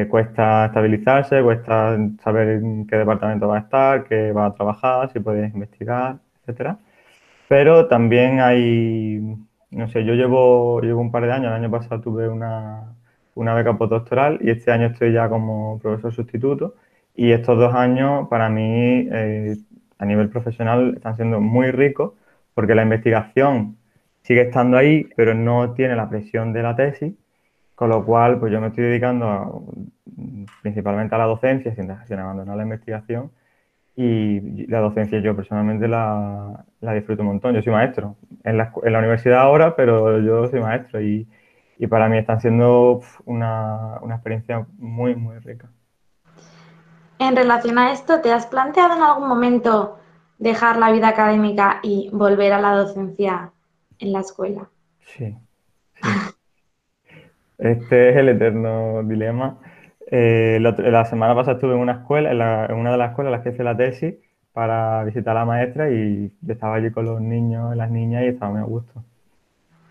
cuesta 0.09 0.67
estabilizarse, 0.67 1.43
cuesta 1.43 1.97
saber 2.23 2.49
en 2.49 2.87
qué 2.87 2.97
departamento 2.97 3.49
va 3.49 3.59
a 3.59 3.61
estar, 3.61 4.05
qué 4.05 4.33
va 4.33 4.47
a 4.47 4.55
trabajar, 4.55 5.13
si 5.13 5.21
puedes 5.21 5.53
investigar, 5.55 6.19
etcétera. 6.43 6.79
Pero 7.49 7.87
también 7.89 8.41
hay, 8.41 9.21
no 9.71 9.89
sé, 9.89 10.05
yo 10.05 10.15
llevo, 10.15 10.81
llevo 10.81 11.01
un 11.01 11.13
par 11.13 11.25
de 11.25 11.33
años, 11.33 11.47
el 11.49 11.55
año 11.55 11.71
pasado 11.71 12.01
tuve 12.01 12.29
una, 12.29 12.95
una 13.35 13.55
beca 13.55 13.77
postdoctoral 13.79 14.39
y 14.43 14.51
este 14.51 14.73
año 14.73 14.87
estoy 14.89 15.13
ya 15.13 15.29
como 15.29 15.79
profesor 15.81 16.13
sustituto. 16.13 16.75
Y 17.15 17.33
estos 17.33 17.59
dos 17.59 17.75
años 17.75 18.29
para 18.29 18.49
mí 18.49 19.09
eh, 19.11 19.57
a 19.99 20.05
nivel 20.05 20.29
profesional 20.31 20.95
están 20.97 21.17
siendo 21.17 21.41
muy 21.41 21.71
ricos 21.71 22.13
porque 22.55 22.75
la 22.75 22.83
investigación 22.83 23.77
sigue 24.23 24.43
estando 24.43 24.77
ahí 24.77 25.09
pero 25.17 25.35
no 25.35 25.73
tiene 25.75 25.97
la 25.97 26.09
presión 26.09 26.53
de 26.53 26.63
la 26.63 26.77
tesis 26.77 27.15
con 27.77 27.91
lo 27.91 28.05
cual 28.05 28.41
pues 28.41 28.51
yo 28.51 28.61
me 28.61 28.69
estoy 28.69 28.85
dedicando 28.85 29.65
principalmente 30.63 31.15
a 31.15 31.19
la 31.19 31.27
docencia 31.27 31.75
sin, 31.75 31.95
sin 32.07 32.19
abandonar 32.19 32.57
la 32.57 32.63
investigación 32.65 33.31
y 33.95 34.67
la 34.67 34.81
docencia 34.81 35.21
yo 35.21 35.37
personalmente 35.37 35.87
la, 35.87 36.65
la, 36.81 36.93
disfruto 36.95 37.23
un 37.23 37.29
montón. 37.29 37.55
Yo 37.55 37.63
soy 37.63 37.73
maestro 37.73 38.17
en 38.45 38.59
la, 38.59 38.73
en 38.83 38.93
la 38.93 38.99
universidad 38.99 39.41
ahora, 39.41 39.77
pero 39.77 40.21
yo 40.21 40.49
soy 40.49 40.61
maestro 40.61 41.01
y, 41.01 41.29
y 41.79 41.87
para 41.87 42.09
mí 42.09 42.19
están 42.19 42.41
siendo 42.41 43.01
una, 43.25 43.99
una, 44.03 44.15
experiencia 44.17 44.67
muy, 44.79 45.15
muy 45.15 45.39
rica. 45.39 45.71
En 47.19 47.37
relación 47.37 47.79
a 47.79 47.93
esto, 47.93 48.21
¿te 48.21 48.33
has 48.33 48.47
planteado 48.47 48.97
en 48.97 49.03
algún 49.03 49.29
momento 49.29 49.99
dejar 50.39 50.79
la 50.79 50.93
vida 50.93 51.09
académica 51.09 51.81
y 51.83 52.11
volver 52.13 52.53
a 52.53 52.61
la 52.61 52.73
docencia 52.73 53.53
en 53.99 54.13
la 54.13 54.21
escuela? 54.21 54.69
Sí. 55.01 55.35
sí. 55.95 56.03
este 57.59 58.11
es 58.11 58.17
el 58.17 58.29
eterno 58.29 59.03
dilema. 59.05 59.59
Eh, 60.11 60.59
la 60.61 61.05
semana 61.05 61.35
pasada 61.35 61.57
estuve 61.57 61.75
en 61.75 61.81
una 61.81 61.93
escuela, 61.93 62.67
en, 62.69 62.77
una 62.77 62.93
de 62.93 62.99
las 62.99 63.11
escuelas 63.11 63.31
en 63.31 63.33
las 63.33 63.43
que 63.43 63.51
hice 63.51 63.65
la 63.65 63.77
tesis, 63.77 64.15
para 64.53 65.05
visitar 65.05 65.37
a 65.37 65.41
la 65.41 65.47
maestra 65.47 65.91
y 65.91 66.33
estaba 66.49 66.77
allí 66.77 66.91
con 66.91 67.05
los 67.05 67.21
niños 67.21 67.75
y 67.75 67.79
las 67.79 67.91
niñas 67.91 68.23
y 68.25 68.29
estaba 68.29 68.53
muy 68.53 68.61
a 68.61 68.65
gusto. 68.65 69.05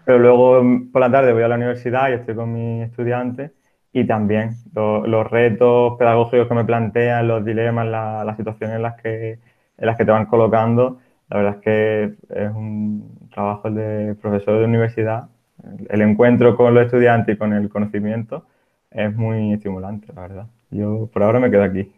Pero 0.06 0.20
luego 0.20 0.64
mm, 0.64 0.92
por 0.92 1.02
la 1.02 1.12
tarde 1.12 1.34
voy 1.34 1.44
a 1.44 1.48
la 1.48 1.56
universidad 1.56 2.10
y 2.10 2.14
estoy 2.14 2.36
con 2.36 2.54
mis 2.54 2.84
estudiantes 2.88 3.52
y 3.94 4.06
también 4.06 4.52
los 4.74 5.30
retos 5.32 5.98
pedagógicos 5.98 6.48
que 6.48 6.54
me 6.54 6.66
plantean, 6.66 7.28
los 7.28 7.46
dilemas, 7.46 7.88
las 7.88 8.36
situaciones 8.38 8.76
en 8.76 8.82
las, 8.82 9.02
que, 9.02 9.40
en 9.78 9.86
las 9.86 9.98
que 9.98 10.04
te 10.04 10.12
van 10.12 10.26
colocando, 10.26 11.00
la 11.30 11.38
verdad 11.38 11.56
es 11.56 11.62
que 11.62 12.04
es 12.30 12.52
un 12.52 13.30
trabajo 13.34 13.72
de 13.72 14.16
profesor 14.16 14.60
de 14.60 14.66
universidad. 14.66 15.30
El 15.90 16.02
encuentro 16.02 16.56
con 16.56 16.74
los 16.74 16.86
estudiantes 16.86 17.36
y 17.36 17.38
con 17.38 17.54
el 17.54 17.70
conocimiento 17.70 18.46
es 18.92 19.16
muy 19.16 19.54
estimulante, 19.54 20.08
la 20.14 20.22
verdad. 20.22 20.48
Yo 20.72 21.10
por 21.12 21.24
ahora 21.24 21.40
me 21.40 21.52
quedo 21.52 21.64
aquí. 21.64 21.92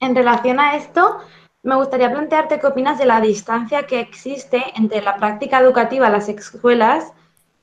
En 0.00 0.14
relación 0.14 0.58
a 0.58 0.76
esto, 0.76 1.18
me 1.62 1.76
gustaría 1.76 2.10
plantearte 2.10 2.58
qué 2.58 2.66
opinas 2.66 2.98
de 2.98 3.06
la 3.06 3.20
distancia 3.20 3.86
que 3.86 4.00
existe 4.00 4.62
entre 4.76 5.00
la 5.00 5.16
práctica 5.16 5.60
educativa 5.60 6.10
las 6.10 6.28
escuelas 6.28 7.12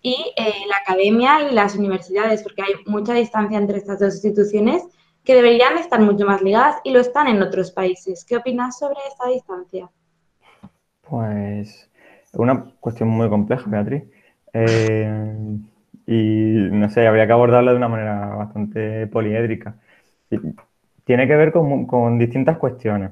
y 0.01 0.15
eh, 0.37 0.53
la 0.69 0.77
academia 0.77 1.41
y 1.41 1.53
las 1.53 1.75
universidades, 1.75 2.41
porque 2.43 2.61
hay 2.61 2.73
mucha 2.85 3.13
distancia 3.13 3.57
entre 3.57 3.77
estas 3.77 3.99
dos 3.99 4.13
instituciones 4.13 4.83
que 5.25 5.35
deberían 5.35 5.77
estar 5.77 5.99
mucho 5.99 6.25
más 6.25 6.41
ligadas 6.41 6.77
y 6.83 6.91
lo 6.91 6.99
están 6.99 7.27
en 7.27 7.41
otros 7.41 7.71
países. 7.71 8.23
¿Qué 8.23 8.37
opinas 8.37 8.79
sobre 8.79 8.99
esta 9.09 9.27
distancia? 9.27 9.89
Pues 11.01 11.89
es 12.23 12.39
una 12.39 12.71
cuestión 12.79 13.09
muy 13.09 13.29
compleja, 13.29 13.65
Beatriz. 13.67 14.03
Eh, 14.53 15.57
y 16.07 16.69
no 16.71 16.89
sé, 16.89 17.07
habría 17.07 17.27
que 17.27 17.33
abordarla 17.33 17.71
de 17.71 17.77
una 17.77 17.87
manera 17.87 18.35
bastante 18.35 19.07
poliédrica. 19.07 19.75
Tiene 21.03 21.27
que 21.27 21.35
ver 21.35 21.51
con, 21.51 22.17
distintas 22.17 22.57
cuestiones. 22.57 23.11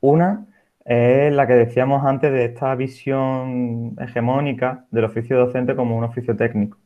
Una 0.00 0.46
es 0.84 1.32
la 1.32 1.46
que 1.46 1.54
decíamos 1.54 2.04
antes 2.04 2.32
de 2.32 2.44
esta 2.46 2.74
visión 2.74 3.96
hegemónica 4.00 4.86
del 4.90 5.04
oficio 5.04 5.38
docente 5.38 5.76
como 5.76 5.96
un 5.96 6.04
oficio 6.04 6.36
técnico, 6.36 6.78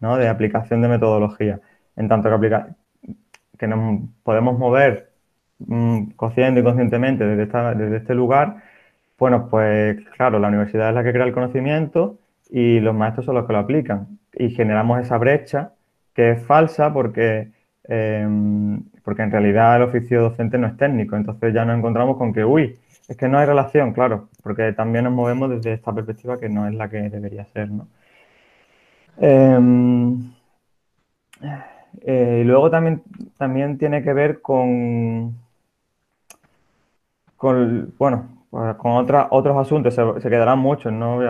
¿no? 0.00 0.16
de 0.16 0.28
aplicación 0.28 0.80
de 0.82 0.88
metodología. 0.88 1.60
En 1.96 2.08
tanto 2.08 2.28
que, 2.40 2.64
que 3.58 3.66
nos 3.66 4.08
podemos 4.22 4.58
mover 4.58 5.10
mmm, 5.58 6.10
consciente 6.16 6.60
y 6.60 6.64
conscientemente 6.64 7.24
desde 7.24 7.96
este 7.96 8.14
lugar, 8.14 8.62
bueno, 9.18 9.48
pues 9.50 9.98
claro, 10.16 10.38
la 10.38 10.48
universidad 10.48 10.90
es 10.90 10.94
la 10.94 11.04
que 11.04 11.12
crea 11.12 11.26
el 11.26 11.32
conocimiento 11.32 12.18
y 12.50 12.80
los 12.80 12.94
maestros 12.94 13.26
son 13.26 13.36
los 13.36 13.46
que 13.46 13.52
lo 13.52 13.60
aplican. 13.60 14.18
Y 14.34 14.50
generamos 14.50 15.00
esa 15.00 15.18
brecha 15.18 15.72
que 16.14 16.32
es 16.32 16.42
falsa 16.44 16.92
porque, 16.92 17.50
eh, 17.88 18.26
porque 19.04 19.22
en 19.22 19.30
realidad 19.30 19.76
el 19.76 19.82
oficio 19.82 20.22
docente 20.22 20.58
no 20.58 20.66
es 20.66 20.76
técnico. 20.76 21.16
Entonces 21.16 21.54
ya 21.54 21.64
nos 21.64 21.78
encontramos 21.78 22.16
con 22.16 22.32
que, 22.32 22.44
uy, 22.44 22.78
es 23.08 23.16
que 23.16 23.28
no 23.28 23.38
hay 23.38 23.46
relación, 23.46 23.92
claro, 23.92 24.28
porque 24.42 24.72
también 24.72 25.04
nos 25.04 25.12
movemos 25.12 25.50
desde 25.50 25.74
esta 25.74 25.92
perspectiva 25.94 26.38
que 26.38 26.48
no 26.48 26.66
es 26.66 26.74
la 26.74 26.88
que 26.88 27.08
debería 27.10 27.44
ser, 27.46 27.70
¿no? 27.70 27.88
Em, 29.18 30.32
eh, 32.02 32.40
y 32.42 32.44
luego 32.44 32.70
también, 32.70 33.02
también 33.38 33.78
tiene 33.78 34.02
que 34.02 34.12
ver 34.12 34.40
con, 34.42 35.36
con 37.36 37.94
bueno, 37.98 38.35
pues 38.50 38.76
con 38.76 38.92
otros 38.92 39.56
asuntos, 39.56 39.94
se, 39.94 40.30
quedarán 40.30 40.58
muchos, 40.58 40.92
¿no? 40.92 41.20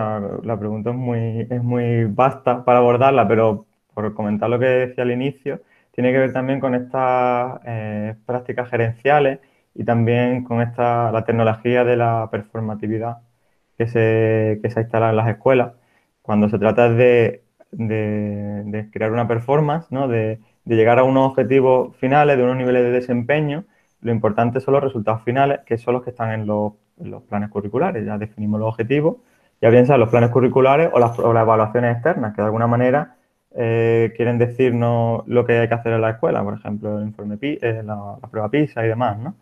La 0.43 0.59
pregunta 0.59 0.91
es 0.91 0.97
muy, 0.97 1.47
es 1.51 1.63
muy 1.63 2.05
vasta 2.05 2.65
para 2.65 2.79
abordarla, 2.79 3.27
pero 3.29 3.67
por 3.95 4.15
comentar 4.15 4.51
lo 4.51 4.59
que 4.59 4.67
decía 4.67 5.05
al 5.05 5.11
inicio, 5.11 5.63
tiene 5.93 6.13
que 6.13 6.19
ver 6.19 6.33
también 6.33 6.61
con 6.61 6.75
estas 6.75 7.61
eh, 7.65 8.15
prácticas 8.27 8.69
gerenciales 8.71 9.41
y 9.75 9.85
también 9.85 10.45
con 10.45 10.61
esta, 10.63 11.11
la 11.13 11.25
tecnología 11.25 11.85
de 11.85 11.97
la 11.97 12.29
performatividad 12.31 13.19
que 13.79 13.87
se, 13.89 14.61
que 14.63 14.71
se 14.71 14.81
ha 14.81 14.83
instalado 14.83 15.11
en 15.11 15.17
las 15.17 15.29
escuelas, 15.29 15.73
cuando 16.23 16.49
se 16.49 16.59
trata 16.59 16.91
de, 16.91 17.45
de, 17.71 18.89
crear 18.93 19.13
una 19.13 19.29
performance, 19.29 19.91
¿no? 19.91 20.09
de, 20.09 20.41
de, 20.65 20.77
llegar 20.77 20.99
a 20.99 21.05
unos 21.05 21.31
objetivos 21.31 21.97
finales, 21.97 22.37
de 22.37 22.45
unos 22.45 22.57
niveles 22.57 22.83
de 22.85 22.91
desempeño, 22.91 23.65
lo 24.01 24.13
importante 24.13 24.61
son 24.61 24.75
los 24.75 24.85
resultados 24.85 25.23
finales, 25.25 25.61
que 25.67 25.79
son 25.79 25.95
los 25.95 26.05
que 26.05 26.11
están 26.11 26.33
en 26.33 26.47
los, 26.47 26.75
los 26.99 27.23
planes 27.25 27.51
curriculares. 27.51 28.05
Ya 28.05 28.19
definimos 28.19 28.61
los 28.61 28.69
objetivos, 28.71 29.17
ya 29.61 29.71
bien 29.71 29.87
sean 29.87 30.01
los 30.01 30.11
planes 30.11 30.31
curriculares 30.31 30.91
o 30.93 30.99
las, 30.99 31.19
o 31.19 31.33
las 31.33 31.43
evaluaciones 31.43 31.95
externas, 31.95 32.35
que 32.35 32.43
de 32.43 32.47
alguna 32.47 32.67
manera 32.67 33.17
eh, 33.55 34.13
quieren 34.17 34.39
decirnos 34.39 35.27
lo 35.27 35.45
que 35.47 35.59
hay 35.59 35.69
que 35.69 35.75
hacer 35.75 35.93
en 35.93 36.03
la 36.03 36.11
escuela, 36.11 36.43
por 36.45 36.55
ejemplo, 36.55 36.99
el 36.99 37.05
informe 37.05 37.39
eh, 37.41 37.83
la, 37.85 38.19
la, 38.21 38.29
prueba 38.29 38.51
PISA 38.51 38.85
y 38.85 38.89
demás, 38.89 39.19
¿no? 39.19 39.35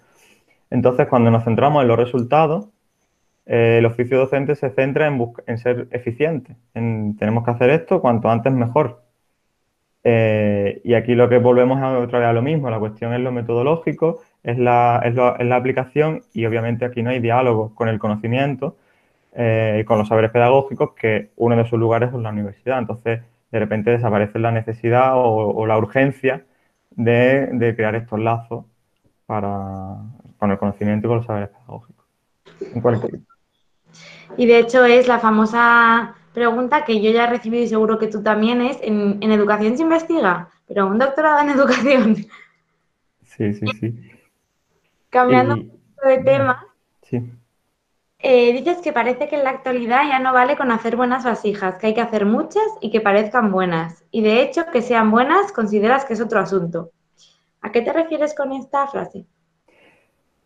Entonces, 0.70 1.06
cuando 1.08 1.30
nos 1.30 1.44
centramos 1.44 1.82
en 1.82 1.88
los 1.88 1.98
resultados, 1.98 2.68
eh, 3.46 3.76
el 3.78 3.86
oficio 3.86 4.18
docente 4.18 4.54
se 4.54 4.70
centra 4.70 5.06
en, 5.06 5.32
en 5.46 5.58
ser 5.58 5.88
eficiente. 5.90 6.56
En, 6.74 7.16
tenemos 7.16 7.44
que 7.44 7.50
hacer 7.50 7.70
esto 7.70 8.00
cuanto 8.00 8.28
antes 8.30 8.52
mejor. 8.52 9.03
Eh, 10.06 10.82
y 10.84 10.92
aquí 10.92 11.14
lo 11.14 11.30
que 11.30 11.38
volvemos 11.38 11.80
a 11.80 11.98
otra 11.98 12.18
vez 12.18 12.28
a 12.28 12.32
lo 12.34 12.42
mismo, 12.42 12.68
la 12.68 12.78
cuestión 12.78 13.14
es 13.14 13.20
lo 13.20 13.32
metodológico, 13.32 14.20
es 14.42 14.58
la, 14.58 14.96
aplicación 15.52 16.22
y 16.34 16.44
obviamente 16.44 16.84
aquí 16.84 17.02
no 17.02 17.08
hay 17.08 17.20
diálogo 17.20 17.74
con 17.74 17.88
el 17.88 17.98
conocimiento 17.98 18.76
eh, 19.34 19.78
y 19.80 19.84
con 19.84 19.98
los 19.98 20.08
saberes 20.08 20.30
pedagógicos, 20.30 20.92
que 20.94 21.30
uno 21.36 21.56
de 21.56 21.66
sus 21.66 21.78
lugares 21.78 22.10
es 22.12 22.20
la 22.20 22.28
universidad. 22.28 22.78
Entonces, 22.78 23.22
de 23.50 23.58
repente 23.58 23.90
desaparece 23.90 24.38
la 24.38 24.52
necesidad 24.52 25.12
o, 25.14 25.66
la 25.66 25.78
urgencia 25.78 26.44
de, 26.90 27.72
crear 27.74 27.94
estos 27.94 28.20
lazos 28.20 28.66
con 29.26 30.50
el 30.50 30.58
conocimiento 30.58 31.06
y 31.06 31.08
con 31.08 31.16
los 31.18 31.26
saberes 31.26 31.48
pedagógicos. 31.48 32.04
Y 34.36 34.46
de 34.46 34.58
hecho 34.58 34.84
es 34.84 35.08
la 35.08 35.18
famosa 35.18 36.14
pregunta 36.34 36.84
que 36.84 37.00
yo 37.00 37.10
ya 37.10 37.24
he 37.24 37.30
recibido 37.30 37.62
y 37.62 37.68
seguro 37.68 37.98
que 37.98 38.08
tú 38.08 38.22
también 38.22 38.60
es, 38.60 38.78
¿en, 38.82 39.22
educación 39.22 39.76
se 39.76 39.84
investiga? 39.84 40.50
Pero 40.66 40.86
un 40.86 40.98
doctorado 40.98 41.40
en 41.40 41.50
educación. 41.56 42.16
Sí, 43.22 43.54
sí, 43.54 43.66
sí. 43.80 44.10
Cambiando 45.08 45.56
de 45.56 46.18
tema, 46.18 46.66
sí. 47.02 47.22
Eh, 48.26 48.54
dices 48.54 48.78
que 48.78 48.92
parece 48.92 49.28
que 49.28 49.36
en 49.36 49.44
la 49.44 49.50
actualidad 49.50 50.02
ya 50.08 50.18
no 50.18 50.32
vale 50.32 50.56
con 50.56 50.70
hacer 50.70 50.96
buenas 50.96 51.24
vasijas, 51.24 51.76
que 51.76 51.88
hay 51.88 51.94
que 51.94 52.00
hacer 52.00 52.24
muchas 52.24 52.64
y 52.80 52.90
que 52.90 53.02
parezcan 53.02 53.52
buenas. 53.52 54.02
Y 54.10 54.22
de 54.22 54.40
hecho, 54.40 54.64
que 54.72 54.80
sean 54.80 55.10
buenas 55.10 55.52
consideras 55.52 56.06
que 56.06 56.14
es 56.14 56.22
otro 56.22 56.40
asunto. 56.40 56.90
¿A 57.60 57.70
qué 57.70 57.82
te 57.82 57.92
refieres 57.92 58.34
con 58.34 58.52
esta 58.52 58.86
frase? 58.86 59.26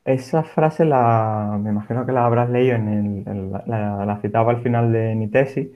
Esa 0.05 0.43
frase 0.43 0.85
la, 0.85 1.57
me 1.61 1.71
imagino 1.71 2.05
que 2.05 2.11
la 2.11 2.25
habrás 2.25 2.51
leído 2.51 2.75
en, 2.75 3.25
el, 3.25 3.53
la, 3.53 4.19
citaba 4.23 4.51
al 4.51 4.63
final 4.63 4.93
de 4.93 5.15
mi 5.15 5.29
tesis, 5.29 5.69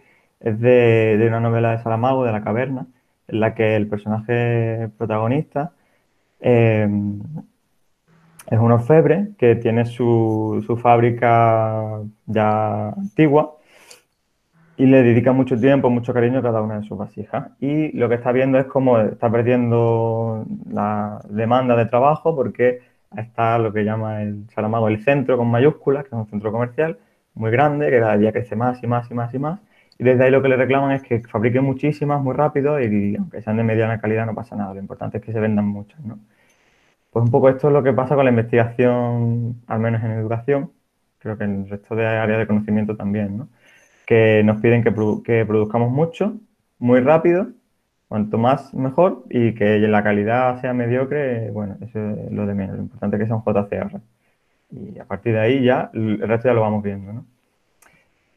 es 0.42 0.60
de, 0.60 1.24
una 1.28 1.40
novela 1.40 1.72
de 1.72 1.82
Salamago, 1.82 2.24
de 2.24 2.32
La 2.32 2.42
Caverna, 2.42 2.86
en 3.28 3.40
la 3.40 3.54
que 3.54 3.76
el 3.76 3.88
personaje 3.88 4.88
protagonista 4.98 5.72
em, 6.40 7.20
es 8.50 8.58
un 8.58 8.72
orfebre 8.72 9.30
que 9.38 9.54
tiene 9.56 9.86
su, 9.86 10.62
su 10.66 10.76
fábrica 10.76 12.00
ya 12.26 12.88
antigua 12.90 13.56
y 14.76 14.86
le 14.86 15.02
dedica 15.02 15.32
mucho 15.32 15.58
tiempo, 15.58 15.90
mucho 15.90 16.12
cariño 16.12 16.40
a 16.40 16.42
cada 16.42 16.60
una 16.60 16.80
de 16.80 16.86
sus 16.86 16.98
vasijas. 16.98 17.50
Y 17.60 17.96
lo 17.96 18.08
que 18.08 18.16
está 18.16 18.32
viendo 18.32 18.58
es 18.58 18.66
cómo 18.66 18.98
está 18.98 19.30
perdiendo 19.30 20.44
la 20.70 21.20
demanda 21.28 21.76
de 21.76 21.86
trabajo 21.86 22.34
porque 22.34 22.80
está 23.16 23.58
lo 23.58 23.72
que 23.72 23.84
llama 23.84 24.22
el 24.22 24.48
Saramago 24.54 24.88
el 24.88 25.02
centro 25.04 25.36
con 25.36 25.48
mayúsculas, 25.48 26.04
que 26.04 26.08
es 26.08 26.14
un 26.14 26.26
centro 26.26 26.50
comercial 26.50 26.98
muy 27.34 27.50
grande, 27.50 27.90
que 27.90 28.00
cada 28.00 28.16
día 28.16 28.32
crece 28.32 28.56
más 28.56 28.82
y 28.82 28.86
más 28.86 29.10
y 29.10 29.14
más 29.14 29.32
y 29.34 29.38
más. 29.38 29.60
Y 30.02 30.04
desde 30.04 30.24
ahí 30.24 30.32
lo 30.32 30.42
que 30.42 30.48
le 30.48 30.56
reclaman 30.56 30.90
es 30.90 31.02
que 31.04 31.20
fabrique 31.20 31.60
muchísimas 31.60 32.20
muy 32.20 32.34
rápido 32.34 32.80
y 32.80 33.14
aunque 33.14 33.40
sean 33.40 33.56
de 33.56 33.62
mediana 33.62 34.00
calidad 34.00 34.26
no 34.26 34.34
pasa 34.34 34.56
nada. 34.56 34.74
Lo 34.74 34.80
importante 34.80 35.18
es 35.18 35.24
que 35.24 35.32
se 35.32 35.38
vendan 35.38 35.64
muchas, 35.66 36.00
¿no? 36.04 36.18
Pues 37.12 37.24
un 37.24 37.30
poco 37.30 37.48
esto 37.48 37.68
es 37.68 37.72
lo 37.72 37.84
que 37.84 37.92
pasa 37.92 38.16
con 38.16 38.24
la 38.24 38.30
investigación, 38.32 39.62
al 39.68 39.78
menos 39.78 40.02
en 40.02 40.10
educación, 40.10 40.72
creo 41.20 41.38
que 41.38 41.44
en 41.44 41.62
el 41.62 41.70
resto 41.70 41.94
de 41.94 42.04
áreas 42.04 42.40
de 42.40 42.48
conocimiento 42.48 42.96
también, 42.96 43.38
¿no? 43.38 43.48
que 44.06 44.42
nos 44.44 44.60
piden 44.60 44.82
que, 44.82 44.90
produzcamos 45.46 45.92
mucho, 45.92 46.34
muy 46.80 46.98
rápido, 47.00 47.48
cuanto 48.08 48.38
más 48.38 48.74
mejor, 48.74 49.24
y 49.30 49.54
que 49.54 49.78
la 49.78 50.02
calidad 50.02 50.60
sea 50.60 50.74
mediocre, 50.74 51.52
bueno, 51.52 51.76
eso 51.80 52.00
es 52.00 52.32
lo 52.32 52.44
de 52.46 52.54
menos, 52.54 52.76
lo 52.76 52.82
importante 52.82 53.16
es 53.16 53.22
que 53.22 53.26
sea 53.28 53.36
un 53.36 53.44
JCR. 53.44 54.00
Y 54.70 54.98
a 54.98 55.04
partir 55.04 55.34
de 55.34 55.40
ahí 55.40 55.64
ya, 55.64 55.90
el 55.94 56.18
resto 56.20 56.48
ya 56.48 56.54
lo 56.54 56.62
vamos 56.62 56.82
viendo, 56.82 57.12
¿no? 57.12 57.26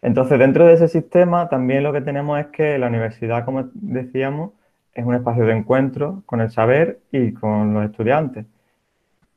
Entonces, 0.05 0.39
dentro 0.39 0.65
de 0.67 0.73
ese 0.75 0.87
sistema, 0.87 1.49
también 1.49 1.83
lo 1.83 1.93
que 1.93 2.01
tenemos 2.01 2.39
es 2.39 2.47
que 2.47 2.77
la 2.77 2.87
universidad, 2.87 3.45
como 3.45 3.69
decíamos, 3.73 4.51
es 4.93 5.05
un 5.05 5.15
espacio 5.15 5.45
de 5.45 5.53
encuentro 5.53 6.23
con 6.25 6.41
el 6.41 6.51
saber 6.51 6.99
y 7.11 7.33
con 7.33 7.73
los 7.73 7.85
estudiantes 7.85 8.45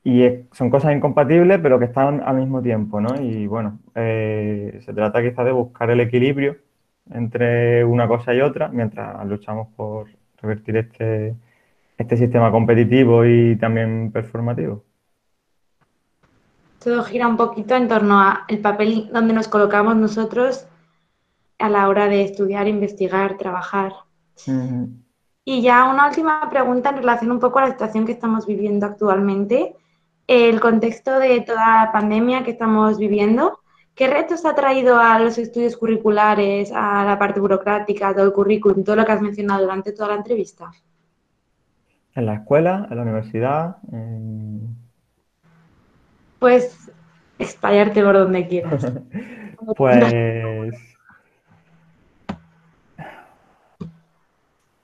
y 0.04 0.26
son 0.52 0.70
cosas 0.70 0.94
incompatibles, 0.96 1.58
pero 1.62 1.78
que 1.78 1.84
están 1.86 2.22
al 2.24 2.36
mismo 2.36 2.62
tiempo, 2.62 3.00
¿no? 3.00 3.20
Y 3.20 3.46
bueno, 3.46 3.78
eh, 3.94 4.80
se 4.84 4.94
trata 4.94 5.22
quizá 5.22 5.44
de 5.44 5.52
buscar 5.52 5.90
el 5.90 6.00
equilibrio 6.00 6.56
entre 7.12 7.84
una 7.84 8.08
cosa 8.08 8.34
y 8.34 8.40
otra, 8.40 8.68
mientras 8.68 9.26
luchamos 9.26 9.68
por 9.76 10.08
revertir 10.40 10.76
este, 10.78 11.36
este 11.98 12.16
sistema 12.16 12.50
competitivo 12.50 13.26
y 13.26 13.56
también 13.56 14.10
performativo. 14.12 14.84
Todo 16.82 17.02
gira 17.04 17.26
un 17.26 17.36
poquito 17.36 17.74
en 17.74 17.88
torno 17.88 18.20
al 18.20 18.58
papel 18.58 19.10
donde 19.12 19.34
nos 19.34 19.48
colocamos 19.48 19.96
nosotros 19.96 20.66
a 21.58 21.68
la 21.68 21.88
hora 21.88 22.06
de 22.06 22.22
estudiar, 22.22 22.68
investigar, 22.68 23.36
trabajar. 23.36 23.92
Y 25.44 25.62
ya 25.62 25.84
una 25.84 26.08
última 26.08 26.48
pregunta 26.50 26.90
en 26.90 26.96
relación 26.96 27.32
un 27.32 27.40
poco 27.40 27.58
a 27.58 27.62
la 27.62 27.70
situación 27.70 28.06
que 28.06 28.12
estamos 28.12 28.46
viviendo 28.46 28.86
actualmente 28.86 29.74
el 30.28 30.60
contexto 30.60 31.18
de 31.18 31.40
toda 31.40 31.84
la 31.84 31.90
pandemia 31.90 32.44
que 32.44 32.50
estamos 32.50 32.98
viviendo, 32.98 33.60
¿qué 33.94 34.06
retos 34.08 34.44
ha 34.44 34.54
traído 34.54 35.00
a 35.00 35.18
los 35.18 35.38
estudios 35.38 35.76
curriculares, 35.76 36.70
a 36.72 37.02
la 37.04 37.18
parte 37.18 37.40
burocrática, 37.40 38.08
a 38.08 38.14
todo 38.14 38.26
el 38.26 38.32
currículum, 38.32 38.84
todo 38.84 38.96
lo 38.96 39.06
que 39.06 39.12
has 39.12 39.22
mencionado 39.22 39.62
durante 39.62 39.92
toda 39.92 40.10
la 40.10 40.16
entrevista? 40.16 40.70
En 42.14 42.26
la 42.26 42.34
escuela, 42.34 42.86
en 42.90 42.96
la 42.96 43.02
universidad. 43.02 43.76
Pues 46.38 46.90
explayarte 47.38 48.02
por 48.02 48.14
donde 48.14 48.46
quieras. 48.46 48.92
pues. 49.76 50.12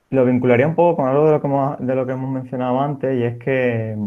Lo 0.09 0.23
vincularía 0.23 0.67
un 0.67 0.75
poco 0.75 0.97
con 0.97 1.09
algo 1.09 1.25
de 1.25 1.31
lo 1.31 1.41
que 1.41 1.83
de 1.83 1.95
lo 1.95 2.05
que 2.05 2.11
hemos 2.13 2.29
mencionado 2.29 2.79
antes, 2.79 3.17
y 3.17 3.23
es 3.23 3.37
que 3.37 3.97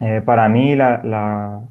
eh, 0.00 0.22
para 0.24 0.48
mí 0.48 0.76
la, 0.76 1.62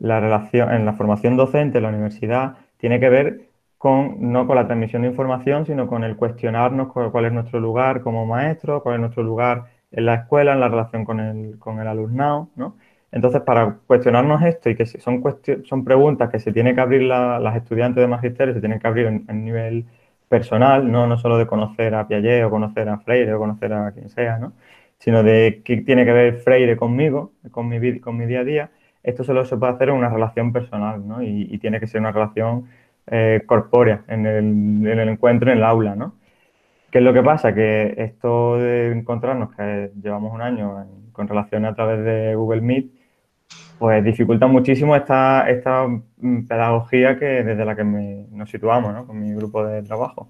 relación 0.00 0.72
en 0.72 0.84
la 0.84 0.94
formación 0.94 1.36
docente 1.36 1.78
en 1.78 1.84
la 1.84 1.90
universidad 1.90 2.56
tiene 2.78 2.98
que 2.98 3.08
ver 3.08 3.48
con, 3.78 4.32
no 4.32 4.46
con 4.46 4.56
la 4.56 4.66
transmisión 4.66 5.02
de 5.02 5.08
información, 5.08 5.66
sino 5.66 5.86
con 5.86 6.02
el 6.02 6.16
cuestionarnos 6.16 6.92
cuál 6.92 7.26
es 7.26 7.32
nuestro 7.32 7.60
lugar 7.60 8.00
como 8.00 8.26
maestro, 8.26 8.82
cuál 8.82 8.96
es 8.96 9.00
nuestro 9.00 9.22
lugar 9.22 9.66
en 9.92 10.06
la 10.06 10.14
escuela, 10.14 10.52
en 10.54 10.60
la 10.60 10.68
relación 10.68 11.04
con 11.04 11.20
el, 11.20 11.58
con 11.58 11.78
el 11.78 11.86
alumnado, 11.86 12.48
¿no? 12.56 12.76
Entonces, 13.16 13.40
para 13.42 13.78
cuestionarnos 13.86 14.42
esto 14.42 14.68
y 14.68 14.76
que 14.76 14.84
son, 14.84 15.22
son 15.64 15.84
preguntas 15.84 16.30
que 16.30 16.38
se 16.38 16.52
tienen 16.52 16.74
que 16.74 16.82
abrir 16.82 17.02
las 17.02 17.56
estudiantes 17.56 18.02
de 18.02 18.08
magisterio, 18.08 18.52
se 18.52 18.60
tienen 18.60 18.78
que 18.78 18.86
abrir 18.86 19.06
en, 19.06 19.44
nivel 19.44 19.86
personal, 20.28 20.90
no, 20.92 21.06
no 21.06 21.16
solo 21.16 21.38
de 21.38 21.46
conocer 21.46 21.94
a 21.94 22.06
Piaget 22.06 22.44
o 22.44 22.50
conocer 22.50 22.88
a 22.90 22.98
Freire 22.98 23.32
o 23.32 23.38
conocer 23.38 23.72
a 23.72 23.92
quien 23.92 24.10
sea, 24.10 24.38
¿no? 24.38 24.52
sino 24.98 25.22
de 25.22 25.62
qué 25.64 25.78
tiene 25.78 26.04
que 26.04 26.12
ver 26.12 26.34
Freire 26.40 26.76
conmigo, 26.76 27.32
con 27.52 27.68
mi, 27.68 28.00
con 28.00 28.18
mi 28.18 28.26
día 28.26 28.40
a 28.40 28.44
día, 28.44 28.70
esto 29.02 29.24
solo 29.24 29.46
se 29.46 29.56
puede 29.56 29.72
hacer 29.72 29.88
en 29.88 29.94
una 29.94 30.10
relación 30.10 30.52
personal, 30.52 31.08
¿no? 31.08 31.22
Y, 31.22 31.56
tiene 31.58 31.80
que 31.80 31.86
ser 31.86 32.00
una 32.02 32.12
relación 32.12 32.68
eh, 33.06 33.42
corpórea, 33.46 34.04
en 34.08 34.26
el, 34.26 34.44
en 34.86 34.98
el, 34.98 35.08
encuentro, 35.08 35.50
en 35.50 35.58
el 35.58 35.64
aula, 35.64 35.94
¿no? 35.94 36.16
¿Qué 36.90 36.98
es 36.98 37.04
lo 37.04 37.14
que 37.14 37.22
pasa? 37.22 37.54
Que 37.54 37.94
esto 37.96 38.58
de 38.58 38.92
encontrarnos, 38.92 39.54
que 39.54 39.90
llevamos 40.02 40.34
un 40.34 40.42
año 40.42 40.86
con 41.12 41.28
relaciones 41.28 41.70
a 41.72 41.74
través 41.74 42.04
de 42.04 42.34
Google 42.34 42.60
Meet, 42.60 42.95
pues 43.78 44.02
dificulta 44.04 44.46
muchísimo 44.46 44.96
esta, 44.96 45.48
esta 45.50 45.86
pedagogía 46.48 47.18
que 47.18 47.26
desde 47.44 47.64
la 47.64 47.76
que 47.76 47.84
nos 47.84 48.50
situamos, 48.50 48.92
¿no? 48.92 49.06
Con 49.06 49.20
mi 49.20 49.34
grupo 49.34 49.64
de 49.64 49.82
trabajo. 49.82 50.28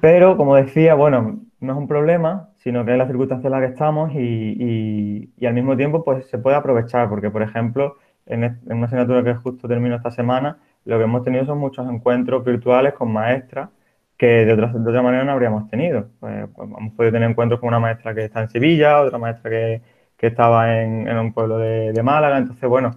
Pero, 0.00 0.36
como 0.36 0.56
decía, 0.56 0.94
bueno, 0.94 1.40
no 1.60 1.72
es 1.72 1.78
un 1.78 1.86
problema, 1.86 2.50
sino 2.56 2.84
que 2.84 2.92
es 2.92 2.98
la 2.98 3.06
circunstancia 3.06 3.48
en 3.48 3.52
la 3.52 3.60
que 3.60 3.66
estamos 3.66 4.10
y, 4.14 5.30
al 5.46 5.54
mismo 5.54 5.76
tiempo 5.76 6.04
pues 6.04 6.26
se 6.26 6.38
puede 6.38 6.56
aprovechar, 6.56 7.08
porque 7.08 7.30
por 7.30 7.42
ejemplo, 7.42 7.96
en, 8.26 8.58
una 8.66 8.86
asignatura 8.86 9.22
que 9.22 9.34
justo 9.34 9.68
termino 9.68 9.96
esta 9.96 10.10
semana, 10.10 10.58
lo 10.84 10.98
que 10.98 11.04
hemos 11.04 11.22
tenido 11.24 11.44
son 11.44 11.58
muchos 11.58 11.88
encuentros 11.88 12.44
virtuales 12.44 12.94
con 12.94 13.12
maestras 13.12 13.68
que 14.16 14.26
de 14.44 14.52
otra, 14.52 14.68
de 14.68 14.90
otra 14.90 15.02
manera 15.02 15.24
no 15.24 15.32
habríamos 15.32 15.68
tenido. 15.70 16.08
Pues, 16.20 16.48
pues, 16.54 16.68
hemos 16.68 16.92
podido 16.94 17.12
tener 17.12 17.30
encuentros 17.30 17.60
con 17.60 17.68
una 17.68 17.80
maestra 17.80 18.14
que 18.14 18.24
está 18.24 18.42
en 18.42 18.50
Sevilla, 18.50 19.00
otra 19.00 19.18
maestra 19.18 19.50
que, 19.50 19.82
estaba 20.28 20.82
en, 20.82 21.08
un 21.08 21.32
pueblo 21.32 21.58
de, 21.58 22.02
Málaga, 22.02 22.38
entonces 22.38 22.68
bueno, 22.68 22.96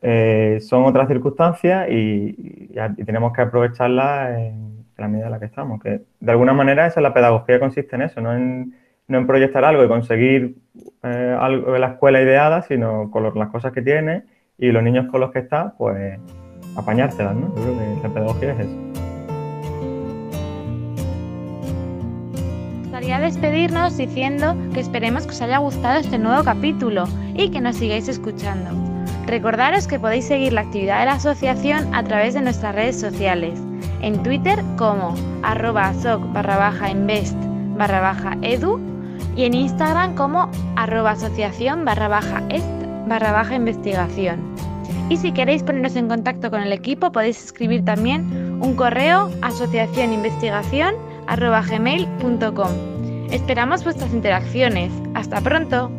eh, 0.00 0.58
son 0.60 0.84
otras 0.84 1.08
circunstancias 1.08 1.88
y, 1.90 2.70
y 2.70 3.04
tenemos 3.04 3.32
que 3.32 3.42
aprovecharlas 3.42 4.38
en 4.38 4.72
la 5.02 5.08
medida 5.08 5.26
en 5.26 5.32
la 5.32 5.38
que 5.38 5.46
estamos. 5.46 5.80
Que 5.82 6.02
de 6.20 6.32
alguna 6.32 6.52
manera 6.52 6.86
esa 6.86 7.00
es 7.00 7.02
la 7.02 7.14
pedagogía 7.14 7.60
consiste 7.60 7.96
en 7.96 8.02
eso, 8.02 8.20
no 8.20 8.34
en, 8.34 8.74
no 9.08 9.18
en 9.18 9.26
proyectar 9.26 9.64
algo 9.64 9.84
y 9.84 9.88
conseguir 9.88 10.56
eh, 11.02 11.36
algo 11.38 11.72
de 11.72 11.78
la 11.78 11.88
escuela 11.88 12.22
ideada, 12.22 12.62
sino 12.62 13.10
con 13.10 13.38
las 13.38 13.48
cosas 13.48 13.72
que 13.72 13.82
tiene 13.82 14.24
y 14.58 14.70
los 14.70 14.82
niños 14.82 15.06
con 15.10 15.20
los 15.20 15.30
que 15.32 15.40
está, 15.40 15.74
pues 15.76 16.18
apañártelas, 16.76 17.34
¿no? 17.34 17.54
Yo 17.56 17.62
creo 17.62 17.78
que 17.78 18.08
la 18.08 18.14
pedagogía 18.14 18.52
es 18.52 18.60
eso. 18.60 18.91
Gustaría 23.02 23.26
despedirnos 23.26 23.96
diciendo 23.96 24.56
que 24.72 24.78
esperemos 24.78 25.24
que 25.24 25.30
os 25.30 25.42
haya 25.42 25.58
gustado 25.58 25.98
este 25.98 26.18
nuevo 26.18 26.44
capítulo 26.44 27.02
y 27.34 27.48
que 27.50 27.60
nos 27.60 27.74
sigáis 27.74 28.06
escuchando. 28.06 28.70
Recordaros 29.26 29.88
que 29.88 29.98
podéis 29.98 30.26
seguir 30.26 30.52
la 30.52 30.60
actividad 30.60 31.00
de 31.00 31.06
la 31.06 31.14
asociación 31.14 31.92
a 31.92 32.04
través 32.04 32.34
de 32.34 32.42
nuestras 32.42 32.76
redes 32.76 33.00
sociales 33.00 33.58
en 34.02 34.22
Twitter 34.22 34.62
como 34.78 35.16
arroba 35.42 35.92
soc 35.94 36.32
barra 36.32 36.56
baja 36.56 36.90
invest 36.90 37.36
barra 37.76 38.00
baja 38.00 38.38
edu 38.40 38.78
y 39.34 39.46
en 39.46 39.54
Instagram 39.54 40.14
como 40.14 40.48
arroba 40.76 41.10
asociación 41.10 41.84
barra 41.84 42.06
baja 42.06 42.40
est 42.50 42.64
barra 43.08 43.32
baja 43.32 43.56
investigación. 43.56 44.38
Y 45.08 45.16
si 45.16 45.32
queréis 45.32 45.64
poneros 45.64 45.96
en 45.96 46.06
contacto 46.06 46.52
con 46.52 46.62
el 46.62 46.72
equipo 46.72 47.10
podéis 47.10 47.46
escribir 47.46 47.84
también 47.84 48.60
un 48.62 48.76
correo 48.76 49.28
asociacioninvestigación 49.42 50.94
arroba 51.26 51.62
gmail.com. 51.62 52.91
Esperamos 53.32 53.82
vuestras 53.82 54.12
interacciones. 54.12 54.92
Hasta 55.14 55.40
pronto. 55.40 55.90